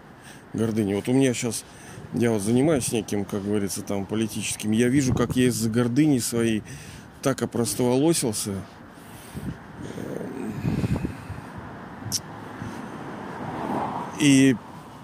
Гордыня. 0.53 0.95
Вот 0.95 1.09
у 1.09 1.13
меня 1.13 1.33
сейчас, 1.33 1.65
я 2.13 2.31
вот 2.31 2.41
занимаюсь 2.41 2.91
неким, 2.91 3.25
как 3.25 3.43
говорится, 3.43 3.81
там 3.81 4.05
политическим. 4.05 4.71
Я 4.71 4.87
вижу, 4.87 5.13
как 5.13 5.35
я 5.35 5.47
из-за 5.47 5.69
гордыни 5.69 6.19
своей 6.19 6.63
так 7.21 7.41
опростоволосился. 7.41 8.53
И 14.19 14.55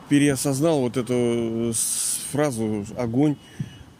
переосознал 0.10 0.82
вот 0.82 0.98
эту 0.98 1.74
фразу 2.32 2.86
огонь, 2.98 3.38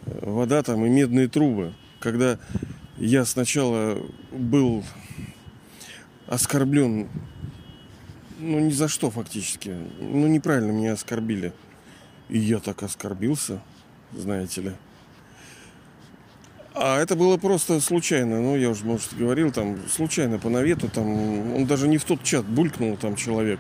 вода 0.06 0.62
там 0.62 0.86
и 0.86 0.90
медные 0.90 1.28
трубы 1.28 1.74
когда 2.06 2.38
я 2.98 3.26
сначала 3.26 3.98
был 4.32 4.84
оскорблен, 6.28 7.10
ну 8.38 8.60
ни 8.60 8.70
за 8.70 8.88
что 8.88 9.10
фактически, 9.10 9.76
ну 10.00 10.28
неправильно 10.28 10.72
меня 10.72 10.94
оскорбили. 10.94 11.52
И 12.30 12.40
я 12.40 12.60
так 12.60 12.84
оскорбился, 12.84 13.62
знаете 14.14 14.62
ли. 14.62 14.72
А 16.74 17.00
это 17.00 17.16
было 17.16 17.38
просто 17.38 17.80
случайно, 17.80 18.42
ну 18.42 18.58
я 18.58 18.70
уже, 18.70 18.84
может, 18.84 19.14
говорил, 19.14 19.52
там, 19.52 19.78
случайно 19.88 20.40
по 20.40 20.50
навету, 20.50 20.90
там, 20.90 21.56
он 21.56 21.66
даже 21.66 21.88
не 21.88 21.98
в 21.98 22.04
тот 22.04 22.22
чат 22.24 22.46
булькнул 22.46 22.98
там 22.98 23.16
человек. 23.16 23.60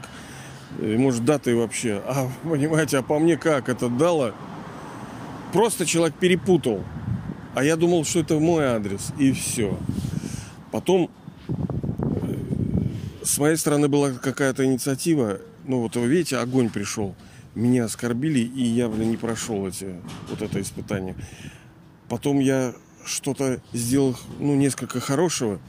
И, 0.82 0.98
может, 0.98 1.24
даты 1.24 1.56
вообще. 1.56 2.02
А, 2.06 2.30
понимаете, 2.44 2.98
а 2.98 3.02
по 3.02 3.18
мне 3.20 3.38
как 3.38 3.70
это 3.70 3.88
дало? 3.88 4.34
Просто 5.54 5.86
человек 5.86 6.16
перепутал. 6.18 6.84
А 7.54 7.64
я 7.64 7.78
думал, 7.78 8.04
что 8.04 8.20
это 8.20 8.38
мой 8.40 8.66
адрес. 8.66 9.14
И 9.18 9.32
все. 9.32 9.78
Потом 10.72 11.10
э, 11.48 11.54
с 13.24 13.38
моей 13.38 13.56
стороны 13.56 13.88
была 13.88 14.12
какая-то 14.12 14.66
инициатива. 14.66 15.40
Ну 15.64 15.80
вот 15.80 15.96
вы 15.96 16.08
видите, 16.08 16.38
огонь 16.38 16.70
пришел. 16.70 17.16
Меня 17.56 17.86
оскорбили, 17.86 18.40
и 18.40 18.64
я, 18.64 18.90
блин, 18.90 19.12
не 19.12 19.18
прошел 19.18 19.66
эти, 19.66 19.96
вот 20.30 20.42
это 20.42 20.62
испытание. 20.62 21.16
Потом 22.10 22.40
я 22.40 22.76
что-то 23.06 23.62
сделал, 23.72 24.16
ну, 24.40 24.56
несколько 24.56 25.00
хорошего, 25.00 25.60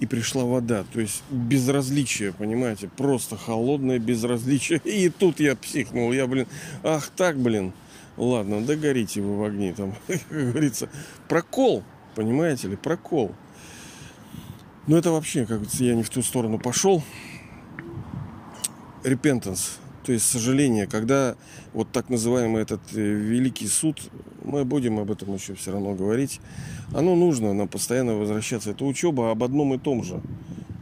и 0.00 0.06
пришла 0.06 0.44
вода. 0.44 0.84
То 0.92 1.00
есть 1.00 1.22
безразличие, 1.30 2.32
понимаете, 2.32 2.88
просто 2.88 3.36
холодное 3.36 3.98
безразличие. 3.98 4.80
И 4.84 5.10
тут 5.10 5.40
я 5.40 5.54
психнул. 5.54 6.10
Я, 6.12 6.26
блин, 6.26 6.46
ах 6.82 7.10
так, 7.14 7.38
блин. 7.38 7.72
Ладно, 8.16 8.60
догорите 8.60 9.20
вы 9.20 9.36
в 9.36 9.44
огне, 9.44 9.72
там, 9.72 9.94
как 10.06 10.20
говорится, 10.28 10.88
прокол, 11.28 11.84
понимаете 12.14 12.68
ли, 12.68 12.76
прокол. 12.76 13.34
Но 14.86 14.98
это 14.98 15.10
вообще, 15.10 15.40
как 15.46 15.58
говорится, 15.58 15.84
я 15.84 15.94
не 15.94 16.02
в 16.02 16.10
ту 16.10 16.22
сторону 16.22 16.58
пошел. 16.58 17.02
Repentance, 19.04 19.78
то 20.04 20.12
есть 20.12 20.26
сожаление, 20.26 20.86
когда 20.86 21.36
вот 21.72 21.90
так 21.92 22.08
называемый 22.08 22.62
этот 22.62 22.80
э, 22.94 23.00
великий 23.00 23.66
суд, 23.66 24.00
мы 24.42 24.64
будем 24.64 24.98
об 24.98 25.10
этом 25.10 25.34
еще 25.34 25.54
все 25.54 25.72
равно 25.72 25.94
говорить, 25.94 26.40
оно 26.94 27.14
нужно 27.14 27.52
нам 27.52 27.68
постоянно 27.68 28.14
возвращаться. 28.14 28.70
Это 28.70 28.84
учеба 28.84 29.30
об 29.30 29.44
одном 29.44 29.74
и 29.74 29.78
том 29.78 30.02
же. 30.02 30.20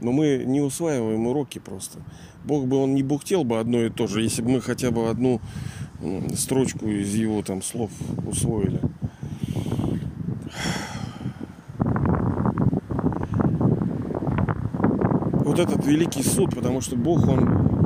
Но 0.00 0.12
мы 0.12 0.44
не 0.46 0.60
усваиваем 0.60 1.26
уроки 1.26 1.58
просто. 1.58 1.98
Бог 2.44 2.66
бы 2.66 2.76
он 2.76 2.94
не 2.94 3.02
бухтел 3.02 3.42
бы 3.42 3.58
одно 3.58 3.82
и 3.82 3.90
то 3.90 4.06
же, 4.06 4.22
если 4.22 4.42
бы 4.42 4.50
мы 4.50 4.60
хотя 4.60 4.90
бы 4.90 5.10
одну 5.10 5.40
строчку 6.34 6.86
из 6.86 7.14
его 7.14 7.42
там 7.42 7.62
слов 7.62 7.90
усвоили. 8.24 8.80
Вот 15.44 15.58
этот 15.58 15.84
великий 15.84 16.22
суд, 16.22 16.54
потому 16.54 16.80
что 16.80 16.94
Бог, 16.94 17.26
он 17.26 17.77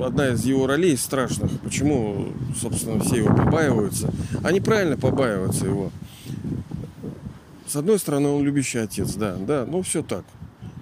одна 0.00 0.28
из 0.28 0.44
его 0.44 0.66
ролей 0.66 0.96
страшных. 0.96 1.50
Почему, 1.60 2.32
собственно, 2.60 3.02
все 3.02 3.16
его 3.16 3.34
побаиваются? 3.34 4.10
Они 4.42 4.60
правильно 4.60 4.96
побаиваются 4.96 5.66
его. 5.66 5.90
С 7.66 7.76
одной 7.76 7.98
стороны, 7.98 8.28
он 8.28 8.44
любящий 8.44 8.78
отец, 8.78 9.14
да, 9.14 9.36
да, 9.36 9.66
ну 9.66 9.82
все 9.82 10.02
так. 10.02 10.24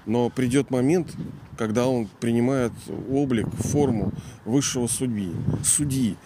Но 0.05 0.31
придет 0.31 0.71
момент, 0.71 1.15
когда 1.57 1.87
он 1.87 2.09
принимает 2.21 2.73
облик, 3.11 3.49
форму 3.55 4.13
высшего 4.45 4.89
судьи, 4.89 5.33
судьи. 5.65 6.17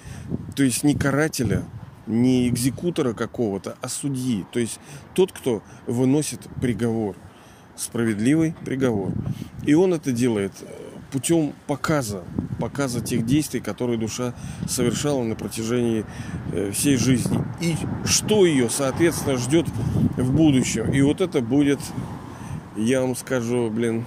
То 0.55 0.63
есть 0.63 0.83
не 0.83 0.95
карателя, 0.95 1.65
не 2.07 2.49
экзекутора 2.49 3.13
какого-то, 3.13 3.77
а 3.81 3.89
судьи. 3.89 4.47
То 4.53 4.59
есть 4.59 4.81
тот, 5.15 5.33
кто 5.33 5.63
выносит 5.87 6.41
приговор, 6.61 7.17
справедливый 7.77 8.55
приговор. 8.65 9.13
И 9.67 9.75
он 9.75 9.95
это 9.95 10.13
делает 10.13 10.53
путем 11.11 11.53
показа, 11.67 12.25
показа 12.59 13.01
тех 13.01 13.25
действий, 13.25 13.61
которые 13.61 13.99
душа 13.99 14.35
совершала 14.69 15.23
на 15.23 15.35
протяжении 15.35 16.05
э, 16.53 16.71
всей 16.73 16.97
жизни. 16.97 17.39
И 17.61 17.77
что 18.05 18.47
ее, 18.47 18.69
соответственно, 18.71 19.37
ждет 19.37 19.67
в 20.17 20.33
будущем. 20.33 20.93
И 20.93 21.01
вот 21.03 21.21
это 21.21 21.41
будет 21.41 21.81
Я 22.77 23.01
вам 23.01 23.17
скажу, 23.17 23.71
блин, 23.71 24.05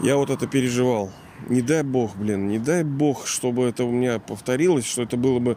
я 0.00 0.16
вот 0.16 0.30
это 0.30 0.46
переживал. 0.46 1.10
Не 1.48 1.60
дай 1.60 1.82
бог, 1.82 2.16
блин, 2.16 2.48
не 2.48 2.58
дай 2.58 2.84
бог, 2.84 3.26
чтобы 3.26 3.64
это 3.64 3.84
у 3.84 3.90
меня 3.90 4.18
повторилось, 4.18 4.86
что 4.86 5.02
это 5.02 5.16
было 5.16 5.38
бы... 5.38 5.56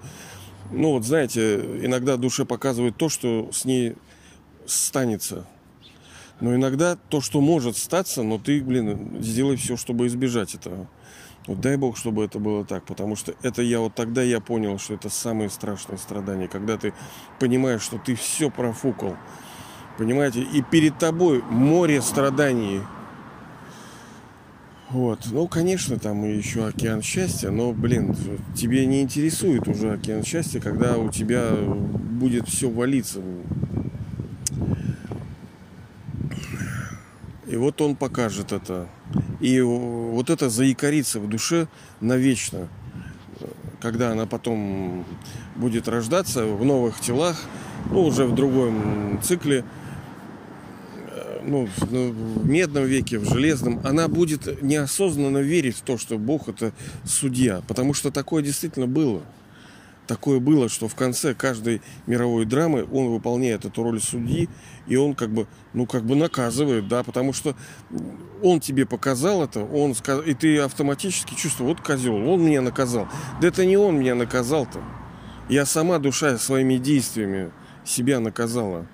Ну 0.72 0.94
вот 0.94 1.06
знаете, 1.06 1.58
иногда 1.86 2.18
душе 2.18 2.46
показывает 2.46 2.98
то, 2.98 3.10
что 3.10 3.50
с 3.52 3.66
ней 3.66 3.96
станется. 4.66 5.46
Но 6.40 6.56
иногда 6.56 6.96
то, 6.96 7.22
что 7.22 7.40
может 7.40 7.78
статься, 7.78 8.24
но 8.24 8.40
ты, 8.40 8.64
блин, 8.64 9.18
сделай 9.22 9.58
все, 9.58 9.78
чтобы 9.78 10.08
избежать 10.08 10.56
этого. 10.56 10.88
Вот 11.48 11.60
дай 11.60 11.76
Бог, 11.76 11.98
чтобы 11.98 12.24
это 12.24 12.38
было 12.38 12.64
так, 12.64 12.84
потому 12.84 13.16
что 13.16 13.34
это 13.42 13.64
я 13.64 13.80
вот 13.80 13.96
тогда 13.96 14.22
я 14.22 14.40
понял, 14.40 14.78
что 14.78 14.94
это 14.94 15.10
самые 15.10 15.50
страшные 15.50 15.98
страдания, 15.98 16.48
когда 16.48 16.78
ты 16.78 16.94
понимаешь, 17.40 17.82
что 17.82 17.98
ты 17.98 18.14
все 18.14 18.52
профукал, 18.52 19.16
понимаете, 19.98 20.42
и 20.42 20.62
перед 20.62 21.00
тобой 21.00 21.42
море 21.50 22.02
страданий. 22.02 22.82
Вот, 24.92 25.20
ну, 25.32 25.48
конечно, 25.48 25.98
там 25.98 26.24
еще 26.26 26.68
океан 26.68 27.02
счастья, 27.02 27.50
но, 27.50 27.72
блин, 27.72 28.16
тебе 28.56 28.86
не 28.86 29.02
интересует 29.02 29.68
уже 29.68 29.94
океан 29.94 30.24
счастья, 30.24 30.60
когда 30.60 30.98
у 30.98 31.10
тебя 31.10 31.54
будет 31.56 32.50
все 32.50 32.70
валиться. 32.70 33.22
И 37.52 37.58
вот 37.58 37.82
он 37.82 37.98
покажет 37.98 38.54
это. 38.54 38.88
И 39.42 39.60
вот 39.60 40.30
это 40.30 40.50
заикарится 40.50 41.20
в 41.20 41.28
душе 41.28 41.68
навечно. 42.00 42.70
Когда 43.82 44.12
она 44.12 44.26
потом 44.26 45.06
будет 45.58 45.90
рождаться 45.90 46.46
в 46.46 46.64
новых 46.64 47.02
телах, 47.02 47.36
ну, 47.90 48.06
уже 48.06 48.26
в 48.26 48.34
другом 48.34 49.20
цикле, 49.22 49.66
ну, 51.44 51.68
в 51.78 52.48
медном 52.48 52.86
веке, 52.86 53.20
в 53.20 53.26
железном, 53.26 53.82
она 53.84 54.08
будет 54.08 54.62
неосознанно 54.62 55.40
верить 55.40 55.76
в 55.76 55.82
то, 55.82 55.98
что 55.98 56.18
Бог 56.18 56.48
это 56.48 56.72
судья. 57.04 57.64
Потому 57.68 57.94
что 57.94 58.12
такое 58.12 58.44
действительно 58.44 58.88
было 58.88 59.24
такое 60.12 60.42
было, 60.42 60.68
что 60.68 60.90
в 60.90 60.96
конце 60.96 61.34
каждой 61.34 61.82
мировой 62.06 62.44
драмы 62.44 62.86
он 62.92 63.12
выполняет 63.12 63.64
эту 63.64 63.82
роль 63.82 64.02
судьи, 64.02 64.50
и 64.86 64.98
он 64.98 65.16
как 65.16 65.30
бы, 65.30 65.48
ну, 65.72 65.86
как 65.86 66.04
бы 66.04 66.18
наказывает, 66.18 66.90
да, 66.90 67.02
потому 67.02 67.32
что 67.32 67.56
он 68.44 68.60
тебе 68.60 68.86
показал 68.86 69.42
это, 69.42 69.64
он 69.64 69.96
сказал, 69.96 70.22
и 70.22 70.34
ты 70.34 70.60
автоматически 70.60 71.34
чувствуешь, 71.34 71.78
вот 71.78 71.82
козел, 71.82 72.16
он 72.16 72.44
меня 72.44 72.62
наказал. 72.62 73.08
Да 73.40 73.48
это 73.48 73.66
не 73.66 73.78
он 73.78 74.00
меня 74.00 74.14
наказал-то. 74.14 74.82
Я 75.48 75.66
сама 75.66 75.98
душа 75.98 76.38
своими 76.38 76.76
действиями 76.76 77.52
себя 77.86 78.20
наказала. 78.20 78.88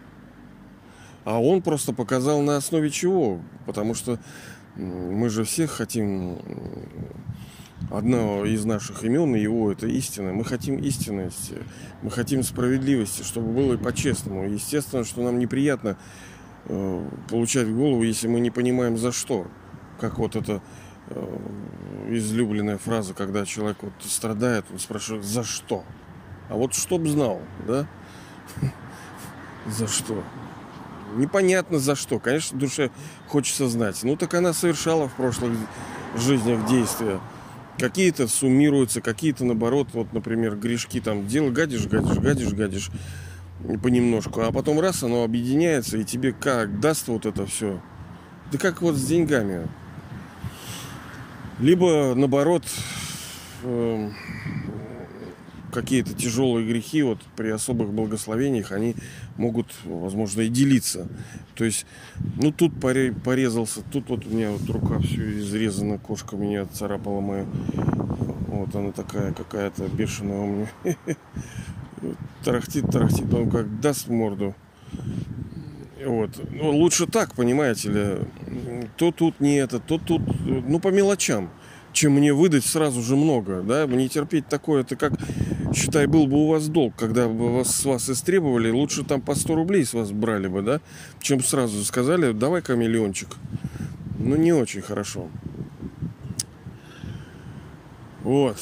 А 1.25 1.41
он 1.41 1.63
просто 1.63 1.93
показал 1.93 2.43
на 2.43 2.57
основе 2.57 2.91
чего? 2.91 3.41
Потому 3.65 3.95
что 3.95 4.19
мы 4.75 5.29
же 5.29 5.45
всех 5.45 5.71
хотим 5.71 6.37
одно 7.91 8.45
из 8.45 8.65
наших 8.65 9.03
имен, 9.03 9.35
его 9.35 9.71
это 9.71 9.87
истина. 9.87 10.33
Мы 10.33 10.43
хотим 10.43 10.77
истинности, 10.77 11.55
мы 12.01 12.11
хотим 12.11 12.43
справедливости, 12.43 13.23
чтобы 13.23 13.51
было 13.53 13.73
и 13.73 13.77
по-честному. 13.77 14.45
Естественно, 14.45 15.03
что 15.03 15.21
нам 15.21 15.39
неприятно 15.39 15.97
э, 16.65 17.09
получать 17.29 17.67
в 17.67 17.75
голову, 17.75 18.03
если 18.03 18.27
мы 18.27 18.39
не 18.39 18.51
понимаем 18.51 18.97
за 18.97 19.11
что. 19.11 19.47
Как 19.99 20.19
вот 20.19 20.35
эта 20.35 20.61
э, 21.09 21.37
излюбленная 22.09 22.77
фраза, 22.77 23.13
когда 23.13 23.45
человек 23.45 23.77
вот 23.81 23.93
страдает, 24.01 24.65
он 24.71 24.79
спрашивает, 24.79 25.23
за 25.23 25.43
что? 25.43 25.83
А 26.49 26.55
вот 26.55 26.73
чтоб 26.73 27.05
знал, 27.07 27.41
да? 27.65 27.87
За 29.67 29.87
что? 29.87 30.23
Непонятно 31.15 31.79
за 31.79 31.95
что. 31.95 32.19
Конечно, 32.19 32.57
душе 32.57 32.91
хочется 33.27 33.67
знать. 33.67 33.99
Ну 34.03 34.15
так 34.15 34.33
она 34.33 34.53
совершала 34.53 35.07
в 35.09 35.13
прошлых 35.15 35.53
жизнях 36.15 36.65
действия 36.67 37.19
Какие-то 37.77 38.27
суммируются, 38.27 39.01
какие-то 39.01 39.45
наоборот, 39.45 39.89
вот, 39.93 40.11
например, 40.11 40.55
грешки 40.55 40.99
там, 40.99 41.27
дело 41.27 41.51
гадишь, 41.51 41.85
гадишь, 41.85 42.17
гадишь, 42.17 42.53
гадишь 42.53 42.91
понемножку, 43.81 44.41
а 44.41 44.51
потом 44.51 44.79
раз 44.79 45.03
оно 45.03 45.23
объединяется, 45.23 45.97
и 45.97 46.03
тебе 46.03 46.31
как 46.31 46.79
даст 46.79 47.07
вот 47.07 47.25
это 47.25 47.45
все. 47.45 47.81
Да 48.51 48.57
как 48.57 48.81
вот 48.81 48.95
с 48.95 49.05
деньгами. 49.05 49.67
Либо 51.59 52.13
наоборот, 52.15 52.63
э, 53.63 54.09
какие-то 55.71 56.13
тяжелые 56.13 56.67
грехи 56.67 57.03
вот 57.03 57.19
при 57.35 57.49
особых 57.49 57.93
благословениях 57.93 58.71
они 58.71 58.95
могут, 59.37 59.67
возможно, 59.83 60.41
и 60.41 60.49
делиться. 60.49 61.07
То 61.55 61.65
есть, 61.65 61.85
ну 62.35 62.51
тут 62.51 62.73
порезался, 62.79 63.81
тут 63.91 64.09
вот 64.09 64.25
у 64.25 64.29
меня 64.29 64.51
вот 64.51 64.69
рука 64.69 64.99
все 64.99 65.39
изрезана, 65.39 65.97
кошка 65.97 66.35
меня 66.35 66.65
царапала 66.65 67.21
моя. 67.21 67.45
Вот 68.47 68.73
она 68.75 68.91
такая 68.91 69.33
какая-то 69.33 69.87
бешеная 69.87 70.39
у 70.39 70.47
меня. 70.47 70.67
Тарахтит, 72.43 72.89
тарахтит, 72.89 73.33
он 73.33 73.49
как 73.49 73.79
даст 73.79 74.07
морду. 74.07 74.55
Вот. 76.05 76.29
Ну, 76.51 76.77
лучше 76.77 77.07
так, 77.07 77.33
понимаете 77.33 77.89
ли. 77.89 78.17
То 78.97 79.11
тут 79.11 79.39
не 79.39 79.55
это, 79.55 79.79
то 79.79 79.97
тут, 79.97 80.21
ну, 80.45 80.79
по 80.79 80.89
мелочам 80.89 81.49
чем 81.97 82.13
мне 82.13 82.31
выдать 82.31 82.63
сразу 82.63 83.01
же 83.01 83.15
много, 83.15 83.63
да, 83.63 83.87
мне 83.87 84.07
терпеть 84.07 84.47
такое, 84.47 84.81
это 84.81 84.95
как, 84.95 85.13
считай, 85.77 86.07
был 86.07 86.27
бы 86.27 86.37
у 86.37 86.47
вас 86.47 86.67
долг, 86.67 86.95
когда 86.97 87.27
бы 87.27 87.53
вас, 87.53 87.75
с 87.75 87.85
вас 87.85 88.09
истребовали, 88.09 88.71
лучше 88.71 89.03
там 89.03 89.21
по 89.21 89.35
100 89.35 89.55
рублей 89.55 89.85
с 89.85 89.93
вас 89.93 90.11
брали 90.11 90.47
бы, 90.47 90.61
да, 90.61 90.81
чем 91.21 91.41
сразу 91.43 91.83
сказали, 91.85 92.31
давай-ка 92.31 92.75
миллиончик. 92.75 93.29
Ну, 94.19 94.35
не 94.35 94.51
очень 94.51 94.81
хорошо. 94.81 95.29
Вот. 98.23 98.57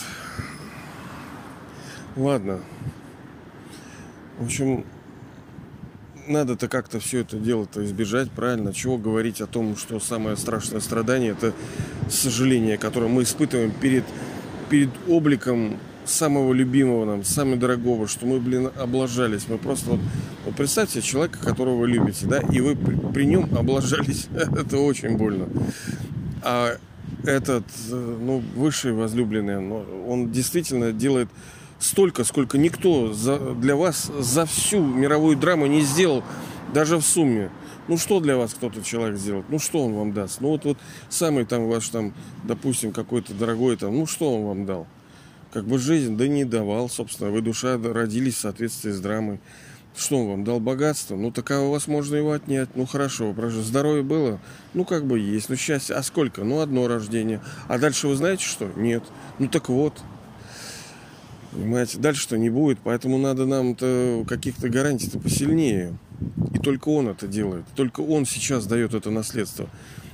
Ладно. 2.18 2.60
В 4.38 4.46
общем, 4.46 4.86
надо-то 6.28 6.68
как-то 6.68 7.00
все 7.00 7.22
это 7.22 7.38
дело-то 7.38 7.84
избежать, 7.86 8.30
правильно? 8.32 8.74
Чего 8.74 8.98
говорить 8.98 9.42
о 9.42 9.48
том, 9.48 9.78
что 9.78 10.00
самое 10.00 10.36
страшное 10.36 10.82
страдание 10.82 11.32
это 11.32 11.54
сожаление, 12.10 12.78
которое 12.78 13.08
мы 13.08 13.24
испытываем 13.24 13.72
перед, 13.72 14.04
перед 14.70 14.90
обликом 15.08 15.80
самого 16.06 16.54
любимого 16.54 17.06
нам, 17.06 17.24
самого 17.24 17.58
дорогого, 17.58 18.08
что 18.08 18.26
мы, 18.26 18.40
блин, 18.40 18.70
облажались. 18.78 19.48
Мы 19.48 19.58
просто 19.58 19.92
вот, 19.92 20.00
вот 20.46 20.56
представьте 20.56 21.02
человека, 21.02 21.40
которого 21.40 21.78
вы 21.78 21.88
любите, 21.88 22.26
да, 22.26 22.40
и 22.40 22.62
вы 22.62 22.76
при, 22.76 22.96
при 22.96 23.26
нем 23.26 23.50
облажались. 23.58 24.28
это 24.34 24.78
очень 24.78 25.18
больно. 25.18 25.48
А 26.42 26.78
этот, 27.24 27.66
э, 27.92 28.18
ну, 28.22 28.44
высший 28.56 28.94
возлюбленный, 28.94 29.58
он 30.08 30.32
действительно 30.32 30.92
делает 30.92 31.30
столько, 31.80 32.24
сколько 32.24 32.58
никто 32.58 33.14
за, 33.14 33.38
для 33.56 33.76
вас 33.76 34.12
за 34.20 34.46
всю 34.46 34.84
мировую 34.84 35.38
драму 35.38 35.66
не 35.66 35.82
сделал, 35.82 36.24
даже 36.74 36.98
в 36.98 37.02
сумме. 37.02 37.50
Ну 37.88 37.98
что 37.98 38.20
для 38.20 38.36
вас 38.36 38.54
кто-то 38.54 38.82
человек 38.82 39.18
сделает? 39.18 39.46
Ну 39.50 39.60
что 39.60 39.86
он 39.86 39.94
вам 39.94 40.12
даст? 40.12 40.42
Ну 40.42 40.50
вот, 40.50 40.66
вот 40.66 40.78
самый 41.10 41.46
там 41.46 41.68
ваш 41.68 41.90
там, 41.90 42.14
допустим, 42.44 42.92
какой-то 42.92 43.34
дорогой 43.34 43.78
там, 43.78 43.96
ну 43.96 44.08
что 44.08 44.34
он 44.34 44.46
вам 44.46 44.66
дал? 44.66 44.88
Как 45.56 45.64
бы 45.64 45.80
жизнь, 45.80 46.18
да 46.18 46.28
не 46.28 46.44
давал, 46.44 46.90
собственно. 46.90 47.32
Вы 47.32 47.42
душа 47.42 47.78
родились 47.78 48.36
в 48.36 48.40
соответствии 48.40 48.92
с 48.92 49.00
драмой. 49.00 49.40
Что 49.96 50.18
он 50.18 50.28
вам 50.28 50.44
дал 50.44 50.60
богатство? 50.60 51.16
Ну, 51.16 51.32
так 51.32 51.50
а 51.52 51.62
у 51.62 51.72
вас 51.72 51.88
можно 51.88 52.18
его 52.18 52.34
отнять. 52.34 52.68
Ну, 52.76 52.86
хорошо, 52.86 53.32
прожить. 53.32 53.64
Здоровье 53.64 54.04
было? 54.04 54.42
Ну, 54.74 54.84
как 54.84 55.06
бы 55.06 55.18
есть. 55.18 55.48
Ну, 55.48 55.56
счастье. 55.56 55.96
А 55.96 56.04
сколько? 56.04 56.44
Ну, 56.44 56.60
одно 56.60 56.90
рождение. 56.90 57.40
А 57.70 57.78
дальше 57.78 58.10
вы 58.10 58.16
знаете 58.16 58.44
что? 58.44 58.70
Нет. 58.76 59.06
Ну, 59.40 59.48
так 59.48 59.70
вот. 59.70 59.94
Понимаете, 61.54 62.00
дальше-то 62.00 62.38
не 62.38 62.50
будет, 62.50 62.80
поэтому 62.84 63.18
надо 63.18 63.46
нам-то 63.46 64.26
каких-то 64.28 64.68
гарантий-то 64.68 65.20
посильнее. 65.20 65.98
И 66.54 66.60
только 66.60 66.90
он 66.90 67.08
это 67.08 67.28
делает. 67.28 67.64
Только 67.78 68.02
он 68.02 68.26
сейчас 68.26 68.66
дает 68.66 68.94
это 68.94 69.10
наследство. 69.10 69.70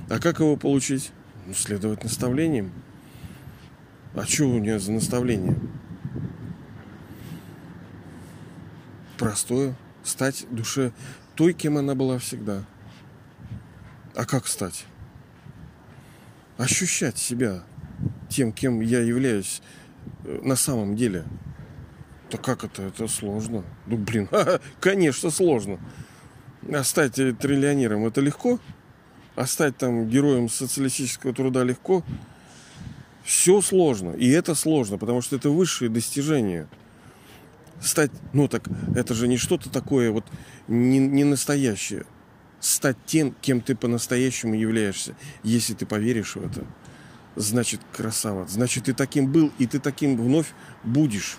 А 0.08 0.20
как 0.20 0.38
его 0.38 0.54
получить? 0.54 1.10
Ну, 1.48 1.54
следовать 1.54 2.04
наставлениям. 2.04 2.70
А 4.14 4.24
что 4.26 4.44
у 4.44 4.58
нее 4.58 4.78
за 4.78 4.92
наставление? 4.92 5.56
Простое. 9.18 9.74
Стать 10.02 10.46
душе 10.50 10.92
той, 11.34 11.52
кем 11.52 11.78
она 11.78 11.94
была 11.94 12.18
всегда. 12.18 12.64
А 14.14 14.24
как 14.24 14.46
стать? 14.46 14.84
Ощущать 16.58 17.18
себя 17.18 17.62
тем, 18.28 18.52
кем 18.52 18.80
я 18.80 19.00
являюсь 19.00 19.62
Э, 20.24 20.40
на 20.42 20.56
самом 20.56 20.96
деле. 20.96 21.24
Да 22.30 22.38
как 22.38 22.64
это? 22.64 22.82
Это 22.82 23.08
сложно. 23.08 23.64
Ну, 23.86 23.96
блин, 23.96 24.28
конечно, 24.80 25.30
сложно. 25.30 25.78
А 26.72 26.84
стать 26.84 27.14
триллионером 27.14 28.06
это 28.06 28.20
легко? 28.20 28.58
А 29.34 29.46
стать 29.46 29.76
там 29.76 30.08
героем 30.08 30.48
социалистического 30.48 31.32
труда 31.32 31.64
легко? 31.64 32.04
Все 33.24 33.60
сложно. 33.60 34.10
И 34.10 34.28
это 34.28 34.54
сложно, 34.54 34.98
потому 34.98 35.22
что 35.22 35.36
это 35.36 35.50
высшие 35.50 35.88
достижения. 35.88 36.68
Стать, 37.80 38.10
ну 38.32 38.48
так, 38.48 38.68
это 38.94 39.14
же 39.14 39.26
не 39.28 39.36
что-то 39.36 39.70
такое 39.70 40.10
вот 40.12 40.24
не, 40.68 40.98
не 40.98 41.24
настоящее. 41.24 42.04
стать 42.60 42.96
тем, 43.06 43.34
кем 43.40 43.60
ты 43.60 43.74
по-настоящему 43.74 44.54
являешься. 44.54 45.16
Если 45.42 45.74
ты 45.74 45.84
поверишь 45.84 46.36
в 46.36 46.46
это, 46.46 46.64
значит 47.34 47.80
красава. 47.92 48.46
Значит, 48.46 48.84
ты 48.84 48.94
таким 48.94 49.30
был, 49.30 49.52
и 49.58 49.66
ты 49.66 49.80
таким 49.80 50.16
вновь 50.16 50.52
будешь. 50.84 51.38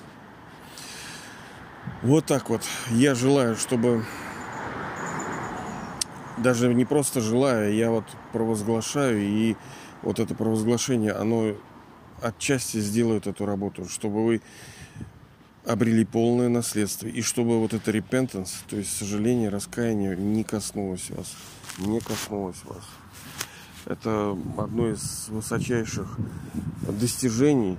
Вот 2.02 2.26
так 2.26 2.50
вот. 2.50 2.62
Я 2.92 3.16
желаю, 3.16 3.56
чтобы 3.56 4.06
даже 6.38 6.74
не 6.74 6.86
просто 6.86 7.22
желаю, 7.22 7.74
я 7.74 7.90
вот 7.90 8.06
провозглашаю, 8.34 9.22
и 9.22 9.56
вот 10.02 10.20
это 10.20 10.36
провозглашение, 10.36 11.14
оно 11.14 11.56
отчасти 12.24 12.78
сделает 12.80 13.28
эту 13.28 13.46
работу, 13.46 13.88
чтобы 13.90 14.26
вы 14.26 14.42
обрели 15.66 16.06
полное 16.06 16.50
наследство. 16.50 17.08
И 17.08 17.22
чтобы 17.22 17.60
вот 17.60 17.74
это 17.74 17.92
repentance, 17.92 18.52
то 18.70 18.78
есть 18.78 18.96
сожаление, 18.96 19.50
раскаяние 19.50 20.16
не 20.16 20.44
коснулось 20.44 21.10
вас. 21.10 21.36
Не 21.80 22.00
коснулось 22.00 22.64
вас. 22.66 22.84
Это 23.86 24.38
одно 24.58 24.90
из 24.90 25.28
высочайших 25.30 26.18
достижений 26.88 27.78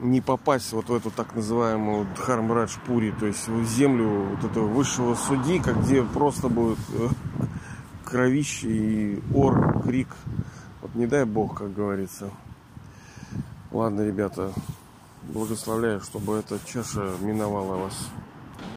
не 0.00 0.20
попасть 0.20 0.72
вот 0.72 0.88
в 0.88 0.94
эту 0.94 1.10
так 1.10 1.34
называемую 1.34 2.06
Дхармрадж 2.14 2.76
Пури, 2.86 3.12
то 3.18 3.26
есть 3.26 3.48
в 3.48 3.64
землю 3.64 4.26
вот 4.34 4.50
этого 4.50 4.66
высшего 4.66 5.14
судьи, 5.14 5.58
где 5.58 6.02
просто 6.02 6.48
будет 6.48 6.78
э, 6.90 7.08
кровище 8.04 8.68
и 8.68 9.22
ор, 9.34 9.82
крик. 9.82 10.08
Вот 10.82 10.94
не 10.94 11.06
дай 11.06 11.24
бог, 11.24 11.58
как 11.58 11.72
говорится. 11.72 12.30
Ладно, 13.74 14.02
ребята, 14.02 14.52
благословляю, 15.24 16.00
чтобы 16.00 16.36
эта 16.36 16.60
чаша 16.64 17.16
миновала 17.20 17.74
вас. 17.76 18.08